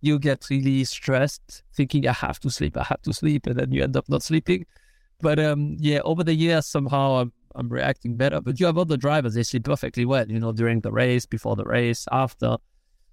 you 0.00 0.18
get 0.18 0.48
really 0.48 0.84
stressed 0.84 1.62
thinking, 1.74 2.06
I 2.06 2.12
have 2.12 2.38
to 2.40 2.50
sleep, 2.50 2.76
I 2.76 2.84
have 2.84 3.02
to 3.02 3.12
sleep. 3.12 3.46
And 3.46 3.58
then 3.58 3.72
you 3.72 3.82
end 3.82 3.96
up 3.96 4.08
not 4.08 4.22
sleeping. 4.22 4.66
But 5.20 5.40
um, 5.40 5.76
yeah, 5.80 6.00
over 6.04 6.22
the 6.22 6.34
years, 6.34 6.66
somehow 6.66 7.16
I'm, 7.16 7.32
I'm 7.56 7.68
reacting 7.68 8.16
better. 8.16 8.40
But 8.40 8.60
you 8.60 8.66
have 8.66 8.78
other 8.78 8.96
drivers, 8.96 9.34
they 9.34 9.42
sleep 9.42 9.64
perfectly 9.64 10.04
well, 10.04 10.30
you 10.30 10.38
know, 10.38 10.52
during 10.52 10.80
the 10.80 10.92
race, 10.92 11.26
before 11.26 11.56
the 11.56 11.64
race, 11.64 12.06
after. 12.12 12.58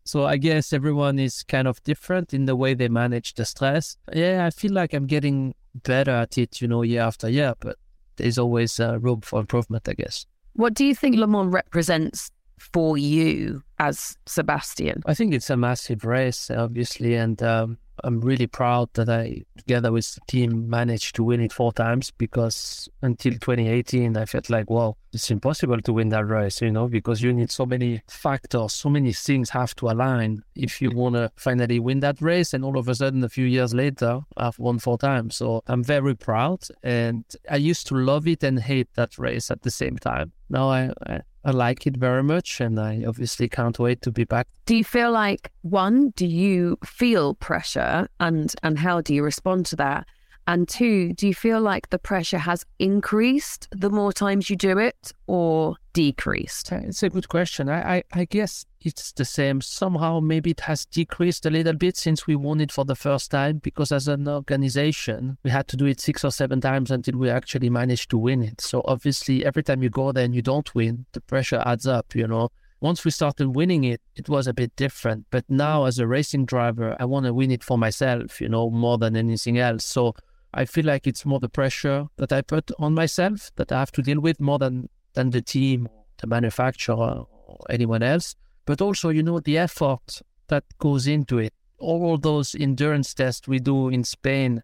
So 0.06 0.26
I 0.26 0.38
guess 0.38 0.72
everyone 0.72 1.18
is 1.18 1.44
kind 1.44 1.68
of 1.68 1.84
different 1.84 2.34
in 2.34 2.46
the 2.46 2.56
way 2.56 2.76
they 2.76 2.88
manage 2.88 3.34
the 3.34 3.44
stress. 3.44 3.98
Yeah, 4.14 4.46
I 4.46 4.52
feel 4.52 4.72
like 4.72 4.94
I'm 4.94 5.08
getting 5.08 5.56
better 5.84 6.12
at 6.12 6.38
it, 6.38 6.62
you 6.62 6.68
know, 6.68 6.84
year 6.84 7.02
after 7.02 7.28
year, 7.28 7.56
but 7.60 7.78
there's 8.18 8.38
always 8.38 8.80
uh, 8.80 9.00
room 9.00 9.22
for 9.22 9.40
improvement, 9.40 9.90
I 9.90 9.94
guess. 9.94 10.26
What 10.54 10.74
do 10.74 10.86
you 10.86 10.96
think 10.96 11.18
Le 11.18 11.28
Mans 11.28 11.52
represents 11.52 12.32
for 12.58 12.98
you 12.98 13.64
as 13.80 14.18
Sebastien? 14.26 15.04
I 15.06 15.14
think 15.14 15.34
it's 15.34 15.50
a 15.50 15.58
massive 15.58 16.06
race, 16.06 16.50
obviously, 16.50 17.16
and 17.16 17.42
um, 17.44 17.78
I'm 18.04 18.20
really 18.20 18.48
proud 18.48 18.90
that 18.94 19.10
I, 19.10 19.44
together 19.58 19.92
with 19.92 20.16
the 20.16 20.22
team, 20.28 20.70
managed 20.70 21.16
to 21.16 21.24
win 21.24 21.42
it 21.42 21.54
four 21.54 21.72
times 21.72 22.12
because 22.12 22.90
until 23.02 23.34
2018, 23.34 24.18
I 24.18 24.26
felt 24.26 24.50
like, 24.50 24.70
wow, 24.70 24.98
it's 25.14 25.32
impossible 25.32 25.80
to 25.82 25.94
win 25.94 26.10
that 26.10 26.28
race, 26.28 26.62
you 26.62 26.72
know, 26.72 26.88
because 26.88 27.22
you 27.22 27.32
need 27.32 27.52
so 27.52 27.66
many 27.66 28.02
factors, 28.08 28.74
so 28.74 28.90
many 28.90 29.14
things 29.14 29.50
have 29.52 29.76
to 29.78 29.90
align 29.90 30.44
if 30.56 30.82
you 30.82 30.92
want 30.92 31.16
to 31.16 31.32
finally 31.36 31.80
win 31.80 32.02
that 32.02 32.22
race. 32.22 32.54
And 32.54 32.66
all 32.66 32.78
of 32.78 32.90
a 32.90 32.96
sudden, 32.96 33.24
a 33.24 33.30
few 33.30 33.46
years 33.46 33.74
later, 33.74 34.22
I've 34.36 34.60
won 34.60 34.80
four 34.80 34.98
times. 34.98 35.38
So 35.38 35.64
I'm 35.68 35.84
very 35.84 36.16
proud. 36.16 36.68
And 36.84 37.24
I 37.50 37.56
used 37.56 37.88
to 37.88 37.96
love 37.96 38.28
it 38.28 38.44
and 38.44 38.60
hate 38.60 38.94
that 38.96 39.18
race 39.18 39.50
at 39.50 39.62
the 39.62 39.72
same 39.72 39.98
time. 39.98 40.34
Now 40.50 40.70
I, 40.70 40.92
I 41.08 41.22
I 41.46 41.52
like 41.52 41.86
it 41.86 41.96
very 41.96 42.24
much, 42.24 42.60
and 42.60 42.80
I 42.80 43.04
obviously 43.08 43.48
can't 43.48 43.65
wait 43.80 44.02
to 44.04 44.12
be 44.12 44.24
back. 44.24 44.48
Do 44.66 44.76
you 44.76 44.84
feel 44.84 45.12
like 45.12 45.52
one? 45.62 46.12
Do 46.16 46.26
you 46.26 46.78
feel 46.86 47.36
pressure, 47.36 48.08
and 48.20 48.54
and 48.64 48.80
how 48.80 49.02
do 49.02 49.14
you 49.14 49.24
respond 49.24 49.66
to 49.68 49.76
that? 49.78 50.08
And 50.48 50.68
two, 50.68 51.14
do 51.14 51.28
you 51.28 51.34
feel 51.34 51.60
like 51.60 51.90
the 51.90 51.98
pressure 51.98 52.38
has 52.38 52.66
increased 52.78 53.68
the 53.72 53.90
more 53.90 54.14
times 54.14 54.48
you 54.48 54.56
do 54.56 54.78
it 54.78 55.12
or 55.26 55.76
decreased? 55.94 56.72
It's 56.72 57.02
a 57.02 57.10
good 57.10 57.30
question. 57.30 57.68
I, 57.68 57.96
I, 57.96 58.04
I, 58.14 58.26
guess 58.26 58.64
it's 58.80 59.12
the 59.14 59.26
same. 59.26 59.60
Somehow, 59.62 60.20
maybe 60.20 60.52
it 60.52 60.60
has 60.62 60.86
decreased 60.86 61.48
a 61.48 61.50
little 61.50 61.74
bit 61.74 61.98
since 61.98 62.28
we 62.28 62.36
won 62.36 62.62
it 62.62 62.72
for 62.72 62.86
the 62.86 62.96
first 62.96 63.32
time 63.32 63.58
because 63.58 63.92
as 63.92 64.08
an 64.08 64.28
organization, 64.28 65.40
we 65.44 65.50
had 65.50 65.68
to 65.70 65.78
do 65.78 65.88
it 65.88 66.00
six 66.00 66.24
or 66.24 66.32
seven 66.32 66.62
times 66.62 66.92
until 66.92 67.18
we 67.18 67.28
actually 67.28 67.72
managed 67.72 68.12
to 68.12 68.18
win 68.20 68.44
it. 68.44 68.62
So, 68.62 68.84
obviously, 68.86 69.44
every 69.44 69.64
time 69.64 69.82
you 69.82 69.90
go 69.90 70.12
there 70.12 70.26
and 70.26 70.36
you 70.36 70.44
don't 70.44 70.76
win, 70.76 71.08
the 71.14 71.22
pressure 71.22 71.64
adds 71.66 71.88
up, 71.88 72.14
you 72.14 72.28
know 72.28 72.52
once 72.86 73.04
we 73.04 73.10
started 73.10 73.56
winning 73.56 73.84
it, 73.84 74.00
it 74.16 74.30
was 74.30 74.46
a 74.46 74.54
bit 74.54 74.76
different. 74.76 75.26
But 75.32 75.44
now, 75.50 75.86
as 75.86 75.98
a 75.98 76.06
racing 76.06 76.46
driver, 76.46 76.96
I 77.00 77.06
want 77.06 77.26
to 77.26 77.34
win 77.34 77.50
it 77.50 77.64
for 77.64 77.80
myself, 77.80 78.40
you 78.40 78.48
know, 78.48 78.70
more 78.70 79.00
than 79.00 79.18
anything 79.18 79.58
else. 79.58 79.84
So 79.84 80.14
I 80.54 80.66
feel 80.66 80.86
like 80.86 81.08
it's 81.08 81.26
more 81.26 81.40
the 81.40 81.50
pressure 81.50 82.06
that 82.18 82.32
I 82.32 82.42
put 82.44 82.70
on 82.78 82.94
myself 82.94 83.50
that 83.56 83.72
I 83.72 83.80
have 83.80 83.92
to 83.94 84.04
deal 84.04 84.20
with 84.20 84.40
more 84.40 84.60
than 84.60 84.90
than 85.16 85.32
the 85.32 85.42
team, 85.42 85.90
the 86.22 86.28
manufacturer, 86.28 87.24
or 87.48 87.58
anyone 87.72 88.04
else. 88.04 88.36
But 88.68 88.82
also, 88.82 89.10
you 89.10 89.24
know, 89.24 89.40
the 89.40 89.58
effort 89.58 90.22
that 90.50 90.64
goes 90.78 91.08
into 91.08 91.40
it. 91.40 91.54
All 91.80 92.18
those 92.20 92.54
endurance 92.54 93.16
tests 93.16 93.48
we 93.48 93.60
do 93.60 93.90
in 93.90 94.04
Spain 94.04 94.62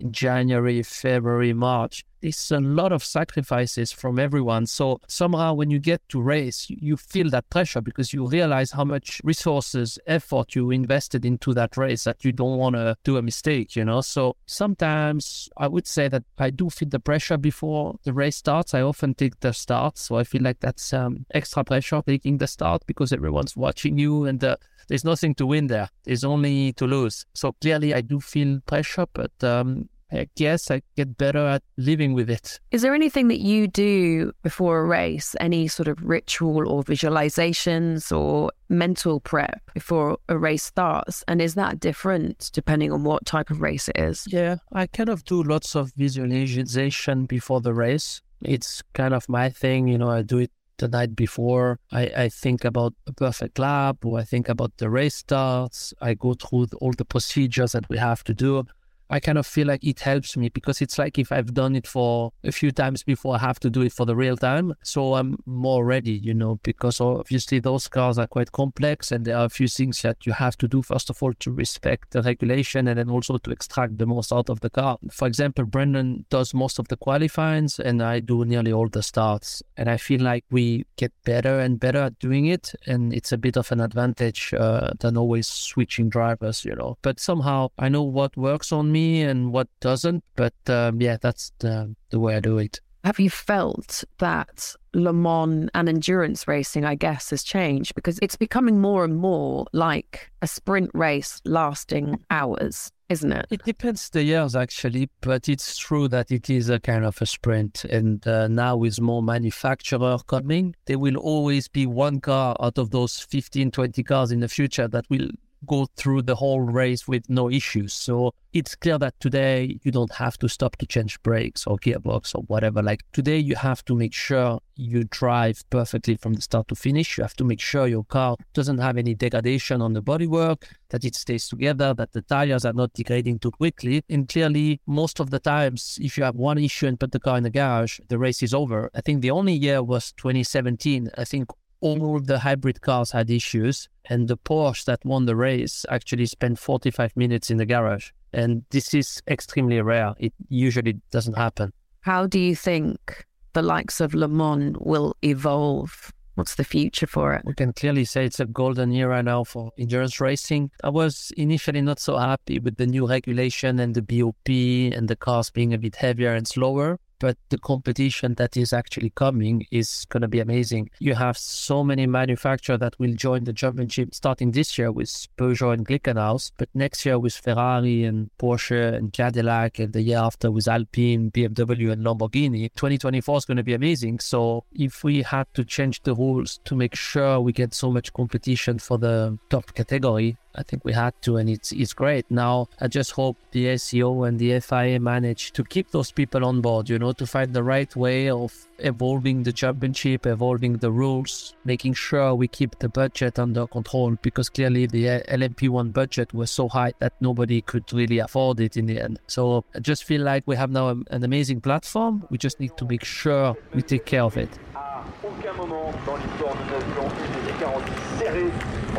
in 0.00 0.12
January, 0.12 0.82
February, 0.82 1.52
March, 1.52 2.04
there's 2.20 2.50
a 2.50 2.60
lot 2.60 2.92
of 2.92 3.04
sacrifices 3.04 3.92
from 3.92 4.18
everyone. 4.18 4.66
So 4.66 5.00
somehow 5.06 5.54
when 5.54 5.70
you 5.70 5.78
get 5.78 6.00
to 6.10 6.20
race, 6.20 6.66
you 6.68 6.96
feel 6.96 7.30
that 7.30 7.48
pressure 7.50 7.80
because 7.80 8.12
you 8.12 8.26
realize 8.26 8.72
how 8.72 8.84
much 8.84 9.20
resources, 9.24 9.98
effort 10.06 10.54
you 10.54 10.70
invested 10.70 11.24
into 11.24 11.54
that 11.54 11.76
race 11.76 12.04
that 12.04 12.24
you 12.24 12.32
don't 12.32 12.58
want 12.58 12.76
to 12.76 12.96
do 13.04 13.16
a 13.16 13.22
mistake, 13.22 13.76
you 13.76 13.84
know? 13.84 14.00
So 14.00 14.36
sometimes 14.46 15.48
I 15.56 15.68
would 15.68 15.86
say 15.86 16.08
that 16.08 16.24
I 16.38 16.50
do 16.50 16.70
feel 16.70 16.88
the 16.88 17.00
pressure 17.00 17.36
before 17.36 17.96
the 18.04 18.12
race 18.12 18.36
starts. 18.36 18.74
I 18.74 18.82
often 18.82 19.14
take 19.14 19.40
the 19.40 19.52
start. 19.52 19.98
So 19.98 20.16
I 20.16 20.24
feel 20.24 20.42
like 20.42 20.60
that's 20.60 20.92
um, 20.92 21.26
extra 21.32 21.64
pressure 21.64 22.02
taking 22.06 22.38
the 22.38 22.46
start 22.46 22.82
because 22.86 23.12
everyone's 23.12 23.56
watching 23.56 23.98
you 23.98 24.24
and 24.24 24.42
uh, 24.42 24.56
there's 24.88 25.04
nothing 25.04 25.34
to 25.36 25.46
win 25.46 25.66
there. 25.66 25.88
There's 26.04 26.24
only 26.24 26.72
to 26.74 26.86
lose. 26.86 27.26
So 27.34 27.52
clearly 27.52 27.94
I 27.94 28.00
do 28.00 28.20
feel 28.20 28.60
pressure, 28.66 29.06
but 29.12 29.32
um, 29.42 29.88
I 30.10 30.28
guess 30.36 30.70
I 30.70 30.82
get 30.96 31.18
better 31.18 31.46
at 31.46 31.62
living 31.76 32.14
with 32.14 32.30
it. 32.30 32.60
Is 32.70 32.82
there 32.82 32.94
anything 32.94 33.28
that 33.28 33.40
you 33.40 33.66
do 33.66 34.32
before 34.42 34.80
a 34.80 34.84
race? 34.84 35.36
Any 35.40 35.68
sort 35.68 35.88
of 35.88 36.02
ritual 36.02 36.68
or 36.68 36.82
visualizations 36.82 38.16
or 38.16 38.50
mental 38.68 39.20
prep 39.20 39.60
before 39.74 40.18
a 40.28 40.38
race 40.38 40.64
starts? 40.64 41.24
And 41.28 41.42
is 41.42 41.54
that 41.54 41.80
different 41.80 42.50
depending 42.52 42.92
on 42.92 43.04
what 43.04 43.26
type 43.26 43.50
of 43.50 43.60
race 43.60 43.88
it 43.88 43.98
is? 43.98 44.26
Yeah, 44.28 44.56
I 44.72 44.86
kind 44.86 45.08
of 45.08 45.24
do 45.24 45.42
lots 45.42 45.74
of 45.76 45.92
visualization 45.96 47.26
before 47.26 47.60
the 47.60 47.74
race. 47.74 48.22
It's 48.42 48.82
kind 48.94 49.14
of 49.14 49.28
my 49.28 49.50
thing, 49.50 49.88
you 49.88 49.98
know, 49.98 50.10
I 50.10 50.22
do 50.22 50.38
it 50.38 50.52
the 50.78 50.88
night 50.88 51.14
before. 51.14 51.78
I, 51.92 52.02
I 52.16 52.28
think 52.28 52.64
about 52.64 52.94
a 53.06 53.12
perfect 53.12 53.58
lap 53.58 54.04
or 54.04 54.18
I 54.18 54.24
think 54.24 54.48
about 54.48 54.76
the 54.78 54.88
race 54.88 55.16
starts. 55.16 55.92
I 56.00 56.14
go 56.14 56.34
through 56.34 56.68
all 56.80 56.92
the 56.92 57.04
procedures 57.04 57.72
that 57.72 57.88
we 57.88 57.98
have 57.98 58.24
to 58.24 58.34
do. 58.34 58.64
I 59.10 59.20
kind 59.20 59.38
of 59.38 59.46
feel 59.46 59.66
like 59.66 59.84
it 59.84 60.00
helps 60.00 60.36
me 60.36 60.50
because 60.50 60.82
it's 60.82 60.98
like 60.98 61.18
if 61.18 61.32
I've 61.32 61.54
done 61.54 61.74
it 61.76 61.86
for 61.86 62.32
a 62.44 62.52
few 62.52 62.70
times 62.70 63.02
before, 63.02 63.36
I 63.36 63.38
have 63.38 63.58
to 63.60 63.70
do 63.70 63.82
it 63.82 63.92
for 63.92 64.04
the 64.04 64.14
real 64.14 64.36
time. 64.36 64.74
So 64.82 65.14
I'm 65.14 65.38
more 65.46 65.84
ready, 65.84 66.12
you 66.12 66.34
know, 66.34 66.60
because 66.62 67.00
obviously 67.00 67.58
those 67.58 67.88
cars 67.88 68.18
are 68.18 68.26
quite 68.26 68.52
complex 68.52 69.10
and 69.10 69.24
there 69.24 69.36
are 69.36 69.46
a 69.46 69.50
few 69.50 69.68
things 69.68 70.02
that 70.02 70.26
you 70.26 70.32
have 70.32 70.58
to 70.58 70.68
do, 70.68 70.82
first 70.82 71.08
of 71.08 71.22
all, 71.22 71.32
to 71.34 71.50
respect 71.50 72.10
the 72.10 72.22
regulation 72.22 72.86
and 72.88 72.98
then 72.98 73.08
also 73.08 73.38
to 73.38 73.50
extract 73.50 73.96
the 73.96 74.06
most 74.06 74.32
out 74.32 74.50
of 74.50 74.60
the 74.60 74.70
car. 74.70 74.98
For 75.10 75.26
example, 75.26 75.64
Brendon 75.64 76.26
does 76.28 76.52
most 76.52 76.78
of 76.78 76.88
the 76.88 76.96
qualifyings 76.96 77.78
and 77.78 78.02
I 78.02 78.20
do 78.20 78.44
nearly 78.44 78.72
all 78.72 78.88
the 78.88 79.02
starts. 79.02 79.62
And 79.78 79.88
I 79.88 79.96
feel 79.96 80.20
like 80.20 80.44
we 80.50 80.84
get 80.96 81.12
better 81.24 81.60
and 81.60 81.80
better 81.80 82.00
at 82.00 82.18
doing 82.18 82.46
it. 82.46 82.74
And 82.86 83.14
it's 83.14 83.32
a 83.32 83.38
bit 83.38 83.56
of 83.56 83.72
an 83.72 83.80
advantage 83.80 84.52
uh, 84.52 84.90
than 85.00 85.16
always 85.16 85.46
switching 85.46 86.10
drivers, 86.10 86.64
you 86.64 86.74
know. 86.74 86.98
But 87.00 87.20
somehow 87.20 87.68
I 87.78 87.88
know 87.88 88.02
what 88.02 88.36
works 88.36 88.70
on 88.70 88.92
me 88.92 88.97
me 88.98 89.22
and 89.22 89.52
what 89.52 89.68
doesn't. 89.80 90.24
But 90.36 90.54
um, 90.66 91.00
yeah, 91.00 91.16
that's 91.20 91.52
the, 91.58 91.94
the 92.10 92.20
way 92.20 92.36
I 92.36 92.40
do 92.40 92.58
it. 92.58 92.80
Have 93.04 93.20
you 93.20 93.30
felt 93.30 94.04
that 94.18 94.74
Le 94.92 95.12
Mans 95.12 95.70
and 95.72 95.88
endurance 95.88 96.48
racing, 96.48 96.84
I 96.84 96.96
guess, 96.96 97.30
has 97.30 97.42
changed 97.42 97.94
because 97.94 98.18
it's 98.20 98.36
becoming 98.36 98.80
more 98.80 99.04
and 99.04 99.16
more 99.16 99.66
like 99.72 100.30
a 100.42 100.48
sprint 100.48 100.90
race 100.94 101.40
lasting 101.44 102.18
hours, 102.28 102.90
isn't 103.08 103.32
it? 103.32 103.46
It 103.50 103.64
depends 103.64 104.10
the 104.10 104.24
years 104.24 104.56
actually, 104.56 105.08
but 105.20 105.48
it's 105.48 105.78
true 105.78 106.08
that 106.08 106.32
it 106.32 106.50
is 106.50 106.68
a 106.68 106.80
kind 106.80 107.04
of 107.04 107.22
a 107.22 107.26
sprint. 107.26 107.84
And 107.84 108.26
uh, 108.26 108.48
now 108.48 108.76
with 108.76 109.00
more 109.00 109.22
manufacturer 109.22 110.18
coming, 110.26 110.74
there 110.86 110.98
will 110.98 111.16
always 111.16 111.68
be 111.68 111.86
one 111.86 112.20
car 112.20 112.56
out 112.60 112.78
of 112.78 112.90
those 112.90 113.20
15, 113.20 113.70
20 113.70 114.02
cars 114.02 114.32
in 114.32 114.40
the 114.40 114.48
future 114.48 114.88
that 114.88 115.08
will 115.08 115.28
go 115.66 115.86
through 115.96 116.22
the 116.22 116.34
whole 116.34 116.60
race 116.60 117.08
with 117.08 117.28
no 117.28 117.50
issues. 117.50 117.92
So 117.92 118.32
it's 118.52 118.74
clear 118.74 118.98
that 118.98 119.18
today 119.20 119.78
you 119.82 119.90
don't 119.90 120.12
have 120.14 120.38
to 120.38 120.48
stop 120.48 120.76
to 120.76 120.86
change 120.86 121.22
brakes 121.22 121.66
or 121.66 121.76
gearbox 121.78 122.34
or 122.34 122.42
whatever. 122.42 122.82
Like 122.82 123.02
today, 123.12 123.38
you 123.38 123.54
have 123.56 123.84
to 123.86 123.94
make 123.94 124.14
sure 124.14 124.60
you 124.76 125.04
drive 125.04 125.62
perfectly 125.70 126.16
from 126.16 126.34
the 126.34 126.40
start 126.40 126.68
to 126.68 126.74
finish. 126.74 127.18
You 127.18 127.24
have 127.24 127.36
to 127.36 127.44
make 127.44 127.60
sure 127.60 127.86
your 127.86 128.04
car 128.04 128.36
doesn't 128.54 128.78
have 128.78 128.96
any 128.96 129.14
degradation 129.14 129.82
on 129.82 129.92
the 129.92 130.02
bodywork, 130.02 130.62
that 130.90 131.04
it 131.04 131.14
stays 131.14 131.48
together, 131.48 131.92
that 131.94 132.12
the 132.12 132.22
tires 132.22 132.64
are 132.64 132.72
not 132.72 132.92
degrading 132.94 133.40
too 133.40 133.50
quickly. 133.50 134.02
And 134.08 134.28
clearly, 134.28 134.80
most 134.86 135.20
of 135.20 135.30
the 135.30 135.38
times, 135.38 135.98
if 136.00 136.16
you 136.16 136.24
have 136.24 136.36
one 136.36 136.58
issue 136.58 136.86
and 136.86 136.98
put 136.98 137.12
the 137.12 137.20
car 137.20 137.36
in 137.36 137.42
the 137.42 137.50
garage, 137.50 138.00
the 138.08 138.18
race 138.18 138.42
is 138.42 138.54
over. 138.54 138.90
I 138.94 139.02
think 139.02 139.20
the 139.20 139.30
only 139.30 139.54
year 139.54 139.82
was 139.82 140.12
2017. 140.12 141.10
I 141.18 141.24
think 141.24 141.50
all 141.80 142.20
the 142.20 142.38
hybrid 142.38 142.80
cars 142.80 143.12
had 143.12 143.30
issues, 143.30 143.88
and 144.06 144.28
the 144.28 144.36
Porsche 144.36 144.84
that 144.86 145.04
won 145.04 145.26
the 145.26 145.36
race 145.36 145.84
actually 145.88 146.26
spent 146.26 146.58
45 146.58 147.16
minutes 147.16 147.50
in 147.50 147.56
the 147.56 147.66
garage. 147.66 148.10
And 148.32 148.64
this 148.70 148.94
is 148.94 149.22
extremely 149.28 149.80
rare. 149.80 150.14
It 150.18 150.32
usually 150.48 151.00
doesn't 151.10 151.36
happen. 151.36 151.72
How 152.00 152.26
do 152.26 152.38
you 152.38 152.54
think 152.54 153.26
the 153.52 153.62
likes 153.62 154.00
of 154.00 154.14
Le 154.14 154.28
Mans 154.28 154.76
will 154.80 155.16
evolve? 155.22 156.12
What's 156.34 156.54
the 156.54 156.64
future 156.64 157.08
for 157.08 157.34
it? 157.34 157.42
We 157.44 157.54
can 157.54 157.72
clearly 157.72 158.04
say 158.04 158.24
it's 158.24 158.38
a 158.38 158.46
golden 158.46 158.92
era 158.92 159.22
now 159.24 159.42
for 159.42 159.72
endurance 159.76 160.20
racing. 160.20 160.70
I 160.84 160.90
was 160.90 161.32
initially 161.36 161.80
not 161.80 161.98
so 161.98 162.16
happy 162.16 162.60
with 162.60 162.76
the 162.76 162.86
new 162.86 163.08
regulation 163.08 163.80
and 163.80 163.92
the 163.92 164.02
BOP 164.02 164.48
and 164.48 165.08
the 165.08 165.16
cars 165.16 165.50
being 165.50 165.74
a 165.74 165.78
bit 165.78 165.96
heavier 165.96 166.34
and 166.34 166.46
slower 166.46 167.00
but 167.18 167.36
the 167.48 167.58
competition 167.58 168.34
that 168.34 168.56
is 168.56 168.72
actually 168.72 169.10
coming 169.10 169.66
is 169.70 170.06
going 170.08 170.22
to 170.22 170.28
be 170.28 170.40
amazing. 170.40 170.90
You 170.98 171.14
have 171.14 171.36
so 171.36 171.84
many 171.84 172.06
manufacturers 172.06 172.80
that 172.80 172.98
will 172.98 173.14
join 173.14 173.44
the 173.44 173.52
championship 173.52 174.14
starting 174.14 174.52
this 174.52 174.78
year 174.78 174.92
with 174.92 175.26
Peugeot 175.36 175.74
and 175.74 175.86
Glickenhaus, 175.86 176.52
but 176.56 176.68
next 176.74 177.04
year 177.04 177.18
with 177.18 177.34
Ferrari 177.34 178.04
and 178.04 178.30
Porsche 178.38 178.94
and 178.94 179.12
Cadillac, 179.12 179.78
and 179.78 179.92
the 179.92 180.02
year 180.02 180.18
after 180.18 180.50
with 180.50 180.68
Alpine, 180.68 181.30
BMW, 181.30 181.92
and 181.92 182.04
Lamborghini. 182.04 182.70
2024 182.74 183.38
is 183.38 183.44
going 183.44 183.56
to 183.56 183.62
be 183.62 183.74
amazing. 183.74 184.18
So 184.20 184.64
if 184.72 185.04
we 185.04 185.22
had 185.22 185.46
to 185.54 185.64
change 185.64 186.02
the 186.02 186.14
rules 186.14 186.60
to 186.64 186.74
make 186.74 186.94
sure 186.94 187.40
we 187.40 187.52
get 187.52 187.74
so 187.74 187.90
much 187.90 188.12
competition 188.12 188.78
for 188.78 188.98
the 188.98 189.38
top 189.50 189.74
category, 189.74 190.36
I 190.58 190.64
think 190.64 190.84
we 190.84 190.92
had 190.92 191.14
to, 191.22 191.36
and 191.36 191.48
it's 191.48 191.70
it's 191.72 191.92
great. 191.92 192.26
Now 192.30 192.68
I 192.80 192.88
just 192.88 193.12
hope 193.12 193.36
the 193.52 193.66
ACO 193.68 194.24
and 194.24 194.38
the 194.38 194.58
FIA 194.60 194.98
manage 194.98 195.52
to 195.52 195.62
keep 195.62 195.92
those 195.92 196.10
people 196.10 196.44
on 196.44 196.60
board. 196.60 196.88
You 196.88 196.98
know, 196.98 197.12
to 197.12 197.26
find 197.26 197.54
the 197.54 197.62
right 197.62 197.94
way 197.94 198.28
of 198.28 198.52
evolving 198.80 199.44
the 199.44 199.52
championship, 199.52 200.26
evolving 200.26 200.78
the 200.78 200.90
rules, 200.90 201.54
making 201.64 201.94
sure 201.94 202.34
we 202.34 202.48
keep 202.48 202.78
the 202.80 202.88
budget 202.88 203.38
under 203.38 203.66
control. 203.66 204.16
Because 204.20 204.48
clearly 204.48 204.86
the 204.86 205.08
uh, 205.10 205.20
LMP1 205.28 205.92
budget 205.92 206.34
was 206.34 206.50
so 206.50 206.68
high 206.68 206.92
that 206.98 207.12
nobody 207.20 207.60
could 207.60 207.92
really 207.92 208.18
afford 208.18 208.60
it 208.60 208.76
in 208.76 208.86
the 208.86 209.00
end. 209.00 209.20
So 209.28 209.64
I 209.74 209.78
just 209.78 210.04
feel 210.04 210.22
like 210.22 210.42
we 210.46 210.56
have 210.56 210.70
now 210.70 210.88
an 210.88 211.22
amazing 211.24 211.60
platform. 211.60 212.26
We 212.30 212.38
just 212.38 212.58
need 212.58 212.76
to 212.78 212.84
make 212.84 213.04
sure 213.04 213.56
we 213.74 213.82
take 213.82 214.06
care 214.06 214.24
of 214.24 214.36
it. 214.36 214.50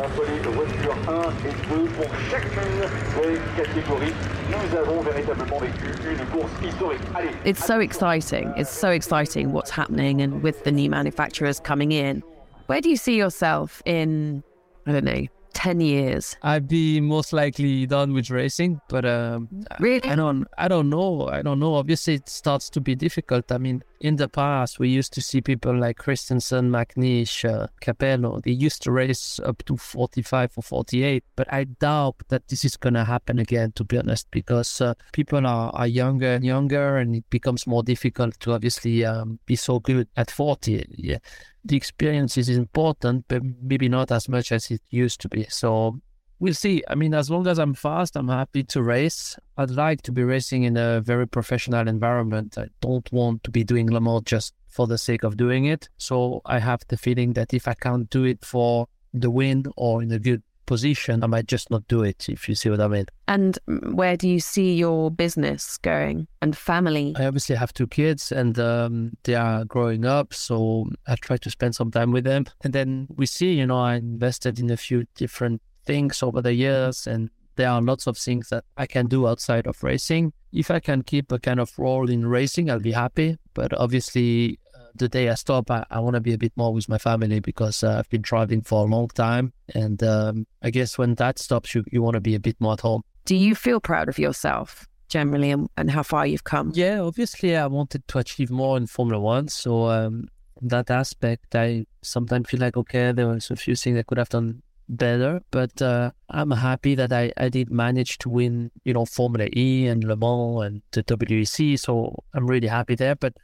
Entre 0.00 0.24
les 0.24 0.50
voitures 0.50 0.96
1 1.08 1.22
et 1.48 1.52
2 1.68 1.88
pour 1.90 2.06
chacune 2.30 2.80
des 3.16 3.62
catégories. 3.62 4.12
Nous 4.48 4.76
avons 4.76 5.02
véritablement 5.02 5.58
vécu 5.58 5.86
une 6.10 6.26
course 6.26 6.52
historique. 6.62 7.00
Allez. 7.14 7.30
It's 7.44 7.64
so 7.64 7.80
exciting. 7.80 8.52
It's 8.56 8.70
so 8.70 8.88
exciting 8.88 9.52
what's 9.52 9.70
happening 9.70 10.20
and 10.22 10.42
with 10.42 10.64
the 10.64 10.72
new 10.72 10.88
manufacturers 10.90 11.60
coming 11.60 11.92
in. 11.92 12.22
Where 12.66 12.80
do 12.80 12.88
you 12.88 12.96
see 12.96 13.16
yourself 13.16 13.82
in, 13.84 14.42
I 14.86 14.92
don't 14.92 15.04
know, 15.04 15.26
10 15.54 15.80
years? 15.80 16.36
I'd 16.42 16.68
be 16.68 17.00
most 17.00 17.32
likely 17.32 17.86
done 17.86 18.12
with 18.14 18.30
racing, 18.30 18.80
but 18.88 19.04
um, 19.04 19.48
really? 19.80 20.08
I 20.08 20.14
don't, 20.14 20.46
I 20.56 20.68
don't 20.68 20.88
know. 20.88 21.28
I 21.28 21.42
don't 21.42 21.58
know. 21.58 21.74
Obviously, 21.74 22.14
it 22.14 22.28
starts 22.28 22.70
to 22.70 22.80
be 22.80 22.94
difficult. 22.94 23.50
I 23.52 23.58
mean, 23.58 23.82
in 24.00 24.16
the 24.16 24.28
past, 24.28 24.78
we 24.78 24.88
used 24.88 25.12
to 25.12 25.20
see 25.20 25.40
people 25.40 25.78
like 25.78 25.98
Kristensen, 25.98 26.70
McNish, 26.70 27.48
uh, 27.48 27.66
Capello. 27.82 28.42
They 28.42 28.52
used 28.52 28.82
to 28.82 28.92
race 28.92 29.38
up 29.44 29.62
to 29.66 29.76
45 29.76 30.52
or 30.56 30.62
48, 30.62 31.22
but 31.36 31.52
I 31.52 31.64
doubt 31.64 32.16
that 32.28 32.48
this 32.48 32.64
is 32.64 32.76
going 32.78 32.94
to 32.94 33.04
happen 33.04 33.38
again, 33.38 33.72
to 33.72 33.84
be 33.84 33.98
honest, 33.98 34.26
because 34.30 34.80
uh, 34.80 34.94
people 35.12 35.46
are, 35.46 35.70
are 35.74 35.86
younger 35.86 36.32
and 36.32 36.44
younger, 36.44 36.96
and 36.96 37.16
it 37.16 37.28
becomes 37.28 37.66
more 37.66 37.82
difficult 37.82 38.40
to 38.40 38.52
obviously 38.52 39.04
um, 39.04 39.38
be 39.44 39.56
so 39.56 39.78
good 39.78 40.08
at 40.16 40.30
40. 40.30 40.86
Yeah 40.96 41.18
the 41.62 41.76
experience 41.76 42.38
is 42.38 42.48
important, 42.48 43.26
but 43.28 43.42
maybe 43.62 43.86
not 43.86 44.10
as 44.10 44.30
much 44.30 44.50
as 44.50 44.70
it 44.70 44.80
used 44.88 45.20
to 45.20 45.28
be. 45.28 45.44
So 45.50 46.00
we'll 46.40 46.54
see. 46.54 46.82
I 46.88 46.94
mean, 46.94 47.14
as 47.14 47.30
long 47.30 47.46
as 47.46 47.58
I'm 47.58 47.74
fast, 47.74 48.16
I'm 48.16 48.28
happy 48.28 48.64
to 48.64 48.82
race. 48.82 49.38
I'd 49.56 49.70
like 49.70 50.02
to 50.02 50.12
be 50.12 50.24
racing 50.24 50.64
in 50.64 50.76
a 50.76 51.00
very 51.00 51.28
professional 51.28 51.86
environment. 51.86 52.58
I 52.58 52.68
don't 52.80 53.10
want 53.12 53.44
to 53.44 53.50
be 53.50 53.62
doing 53.62 53.90
Le 53.90 54.00
Mans 54.00 54.22
just 54.24 54.54
for 54.68 54.86
the 54.86 54.98
sake 54.98 55.22
of 55.22 55.36
doing 55.36 55.66
it. 55.66 55.88
So 55.98 56.40
I 56.46 56.58
have 56.58 56.80
the 56.88 56.96
feeling 56.96 57.34
that 57.34 57.54
if 57.54 57.68
I 57.68 57.74
can't 57.74 58.08
do 58.10 58.24
it 58.24 58.44
for 58.44 58.86
the 59.12 59.30
win 59.30 59.64
or 59.76 60.02
in 60.02 60.10
a 60.12 60.18
good 60.18 60.42
position, 60.66 61.24
I 61.24 61.26
might 61.26 61.48
just 61.48 61.68
not 61.68 61.86
do 61.88 62.04
it, 62.04 62.28
if 62.28 62.48
you 62.48 62.54
see 62.54 62.70
what 62.70 62.80
I 62.80 62.86
mean. 62.86 63.06
And 63.26 63.58
where 63.92 64.16
do 64.16 64.28
you 64.28 64.38
see 64.38 64.74
your 64.74 65.10
business 65.10 65.76
going 65.78 66.28
and 66.40 66.56
family? 66.56 67.12
I 67.18 67.26
obviously 67.26 67.56
have 67.56 67.74
two 67.74 67.88
kids 67.88 68.30
and 68.30 68.56
um, 68.60 69.16
they 69.24 69.34
are 69.34 69.64
growing 69.64 70.04
up. 70.04 70.32
So 70.32 70.88
I 71.08 71.16
try 71.16 71.38
to 71.38 71.50
spend 71.50 71.74
some 71.74 71.90
time 71.90 72.12
with 72.12 72.22
them. 72.22 72.46
And 72.62 72.72
then 72.72 73.08
we 73.16 73.26
see, 73.26 73.54
you 73.54 73.66
know, 73.66 73.78
I 73.78 73.96
invested 73.96 74.60
in 74.60 74.70
a 74.70 74.76
few 74.76 75.06
different 75.16 75.60
things 75.84 76.22
over 76.22 76.40
the 76.40 76.54
years 76.54 77.06
and 77.06 77.30
there 77.56 77.68
are 77.68 77.82
lots 77.82 78.06
of 78.06 78.16
things 78.16 78.48
that 78.48 78.64
I 78.76 78.86
can 78.86 79.06
do 79.06 79.28
outside 79.28 79.66
of 79.66 79.82
racing. 79.82 80.32
If 80.52 80.70
I 80.70 80.80
can 80.80 81.02
keep 81.02 81.30
a 81.30 81.38
kind 81.38 81.60
of 81.60 81.78
role 81.78 82.08
in 82.08 82.26
racing, 82.26 82.70
I'll 82.70 82.80
be 82.80 82.92
happy. 82.92 83.36
But 83.52 83.78
obviously, 83.78 84.58
uh, 84.74 84.84
the 84.94 85.08
day 85.08 85.28
I 85.28 85.34
stop, 85.34 85.70
I, 85.70 85.84
I 85.90 86.00
want 86.00 86.14
to 86.14 86.20
be 86.20 86.32
a 86.32 86.38
bit 86.38 86.52
more 86.56 86.72
with 86.72 86.88
my 86.88 86.96
family 86.96 87.40
because 87.40 87.82
uh, 87.84 87.98
I've 87.98 88.08
been 88.08 88.22
traveling 88.22 88.62
for 88.62 88.86
a 88.86 88.88
long 88.88 89.08
time. 89.08 89.52
And 89.74 90.02
um, 90.02 90.46
I 90.62 90.70
guess 90.70 90.96
when 90.96 91.16
that 91.16 91.38
stops, 91.38 91.74
you, 91.74 91.84
you 91.92 92.02
want 92.02 92.14
to 92.14 92.20
be 92.20 92.34
a 92.34 92.40
bit 92.40 92.56
more 92.60 92.72
at 92.72 92.80
home. 92.80 93.02
Do 93.26 93.36
you 93.36 93.54
feel 93.54 93.78
proud 93.78 94.08
of 94.08 94.18
yourself 94.18 94.88
generally 95.08 95.50
and, 95.50 95.68
and 95.76 95.90
how 95.90 96.02
far 96.02 96.26
you've 96.26 96.44
come? 96.44 96.72
Yeah, 96.74 97.00
obviously, 97.00 97.56
I 97.56 97.66
wanted 97.66 98.08
to 98.08 98.18
achieve 98.18 98.50
more 98.50 98.76
in 98.78 98.86
Formula 98.86 99.20
One. 99.20 99.48
So, 99.48 99.88
um, 99.88 100.28
that 100.62 100.90
aspect, 100.90 101.54
I 101.54 101.86
sometimes 102.02 102.48
feel 102.48 102.60
like, 102.60 102.76
okay, 102.76 103.12
there 103.12 103.28
was 103.28 103.50
a 103.50 103.56
few 103.56 103.74
things 103.76 103.98
I 103.98 104.02
could 104.02 104.18
have 104.18 104.28
done 104.28 104.62
better, 104.90 105.40
but 105.50 105.80
uh, 105.80 106.10
I'm 106.28 106.50
happy 106.50 106.94
that 106.96 107.12
I, 107.12 107.32
I 107.36 107.48
did 107.48 107.70
manage 107.70 108.18
to 108.18 108.28
win, 108.28 108.70
you 108.84 108.92
know, 108.92 109.06
Formula 109.06 109.48
E 109.56 109.86
and 109.86 110.04
Le 110.04 110.16
Mans 110.16 110.64
and 110.64 110.82
the 110.92 111.02
WEC. 111.02 111.78
So 111.78 112.22
I'm 112.34 112.46
really 112.46 112.68
happy 112.68 112.94
there. 112.94 113.14
But 113.14 113.34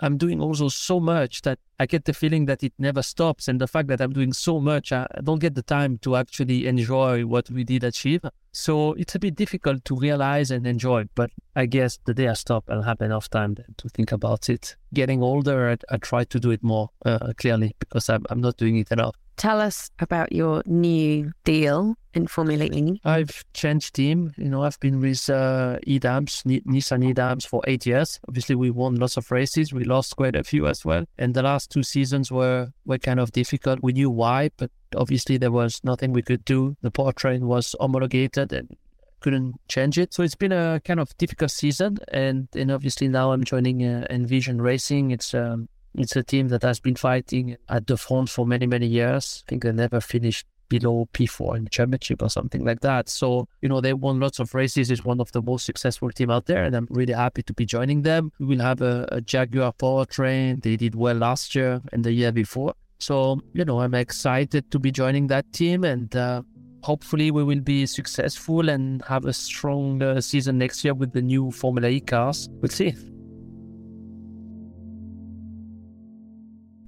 I'm 0.00 0.18
doing 0.18 0.40
also 0.40 0.68
so 0.68 1.00
much 1.00 1.42
that 1.42 1.58
I 1.80 1.86
get 1.86 2.04
the 2.04 2.12
feeling 2.12 2.46
that 2.46 2.62
it 2.62 2.72
never 2.78 3.02
stops. 3.02 3.48
And 3.48 3.60
the 3.60 3.66
fact 3.66 3.88
that 3.88 4.00
I'm 4.00 4.12
doing 4.12 4.32
so 4.32 4.60
much, 4.60 4.92
I 4.92 5.06
don't 5.24 5.38
get 5.38 5.54
the 5.54 5.62
time 5.62 5.98
to 5.98 6.16
actually 6.16 6.66
enjoy 6.66 7.24
what 7.24 7.50
we 7.50 7.64
did 7.64 7.82
achieve. 7.82 8.22
So 8.52 8.92
it's 8.92 9.14
a 9.14 9.18
bit 9.18 9.34
difficult 9.34 9.84
to 9.86 9.96
realize 9.96 10.50
and 10.50 10.66
enjoy. 10.66 11.04
But 11.14 11.30
I 11.54 11.66
guess 11.66 11.98
the 12.04 12.14
day 12.14 12.28
I 12.28 12.34
stop, 12.34 12.64
I'll 12.68 12.82
have 12.82 13.00
enough 13.00 13.28
time 13.30 13.56
to 13.76 13.88
think 13.88 14.12
about 14.12 14.48
it. 14.48 14.76
Getting 14.94 15.22
older, 15.22 15.70
I, 15.70 15.94
I 15.94 15.96
try 15.96 16.24
to 16.24 16.40
do 16.40 16.50
it 16.50 16.62
more 16.62 16.90
uh, 17.04 17.32
clearly 17.36 17.74
because 17.78 18.08
I'm, 18.08 18.24
I'm 18.30 18.40
not 18.40 18.56
doing 18.56 18.76
it 18.76 18.92
enough. 18.92 19.16
Tell 19.36 19.60
us 19.60 19.90
about 19.98 20.32
your 20.32 20.62
new 20.64 21.30
deal 21.44 21.94
in 22.14 22.26
Formula 22.26 22.64
E. 22.64 23.00
I've 23.04 23.44
changed 23.52 23.94
team. 23.94 24.32
You 24.38 24.48
know, 24.48 24.62
I've 24.62 24.80
been 24.80 24.98
with 25.00 25.28
uh, 25.28 25.78
EDAMS, 25.86 26.44
Nissan 26.64 27.12
EDAMS 27.12 27.46
for 27.46 27.62
eight 27.66 27.84
years. 27.84 28.18
Obviously, 28.28 28.54
we 28.54 28.70
won 28.70 28.96
lots 28.96 29.18
of 29.18 29.30
races. 29.30 29.74
We 29.74 29.84
lost 29.84 30.16
quite 30.16 30.34
a 30.36 30.42
few 30.42 30.66
as 30.66 30.86
well. 30.86 31.04
And 31.18 31.34
the 31.34 31.42
last 31.42 31.70
two 31.70 31.82
seasons 31.82 32.32
were, 32.32 32.68
were 32.86 32.98
kind 32.98 33.20
of 33.20 33.32
difficult. 33.32 33.80
We 33.82 33.92
knew 33.92 34.08
why, 34.08 34.50
but 34.56 34.70
obviously 34.96 35.36
there 35.36 35.52
was 35.52 35.84
nothing 35.84 36.12
we 36.12 36.22
could 36.22 36.44
do. 36.46 36.74
The 36.80 36.90
powertrain 36.90 37.40
was 37.40 37.74
homologated 37.78 38.54
and 38.54 38.74
couldn't 39.20 39.56
change 39.68 39.98
it. 39.98 40.14
So 40.14 40.22
it's 40.22 40.34
been 40.34 40.52
a 40.52 40.80
kind 40.80 41.00
of 41.00 41.16
difficult 41.18 41.50
season. 41.50 41.98
And, 42.08 42.48
and 42.54 42.70
obviously 42.70 43.08
now 43.08 43.32
I'm 43.32 43.44
joining 43.44 43.84
uh, 43.84 44.06
Envision 44.08 44.62
Racing. 44.62 45.10
It's 45.10 45.34
um, 45.34 45.68
it's 45.96 46.16
a 46.16 46.22
team 46.22 46.48
that 46.48 46.62
has 46.62 46.80
been 46.80 46.96
fighting 46.96 47.56
at 47.68 47.86
the 47.86 47.96
front 47.96 48.28
for 48.28 48.46
many, 48.46 48.66
many 48.66 48.86
years. 48.86 49.42
I 49.46 49.50
think 49.50 49.62
they 49.62 49.72
never 49.72 50.00
finished 50.00 50.46
below 50.68 51.08
P4 51.12 51.56
in 51.56 51.64
the 51.64 51.70
championship 51.70 52.22
or 52.22 52.28
something 52.28 52.64
like 52.64 52.80
that. 52.80 53.08
So, 53.08 53.48
you 53.62 53.68
know, 53.68 53.80
they 53.80 53.92
won 53.92 54.20
lots 54.20 54.38
of 54.38 54.54
races. 54.54 54.90
It's 54.90 55.04
one 55.04 55.20
of 55.20 55.30
the 55.32 55.42
most 55.42 55.64
successful 55.64 56.10
team 56.10 56.30
out 56.30 56.46
there, 56.46 56.64
and 56.64 56.74
I'm 56.74 56.88
really 56.90 57.12
happy 57.12 57.42
to 57.44 57.52
be 57.52 57.64
joining 57.64 58.02
them. 58.02 58.32
We 58.38 58.46
will 58.46 58.60
have 58.60 58.82
a, 58.82 59.08
a 59.12 59.20
Jaguar 59.20 59.72
powertrain. 59.72 60.62
They 60.62 60.76
did 60.76 60.94
well 60.94 61.16
last 61.16 61.54
year 61.54 61.80
and 61.92 62.04
the 62.04 62.12
year 62.12 62.32
before. 62.32 62.74
So, 62.98 63.40
you 63.52 63.64
know, 63.64 63.80
I'm 63.80 63.94
excited 63.94 64.70
to 64.70 64.78
be 64.78 64.90
joining 64.90 65.26
that 65.28 65.52
team 65.52 65.84
and 65.84 66.14
uh, 66.16 66.42
hopefully 66.82 67.30
we 67.30 67.44
will 67.44 67.60
be 67.60 67.84
successful 67.84 68.68
and 68.70 69.02
have 69.02 69.26
a 69.26 69.32
strong 69.32 70.02
uh, 70.02 70.20
season 70.20 70.56
next 70.56 70.82
year 70.82 70.94
with 70.94 71.12
the 71.12 71.20
new 71.20 71.50
Formula 71.50 71.88
E 71.88 72.00
cars. 72.00 72.48
We'll 72.62 72.70
see. 72.70 72.94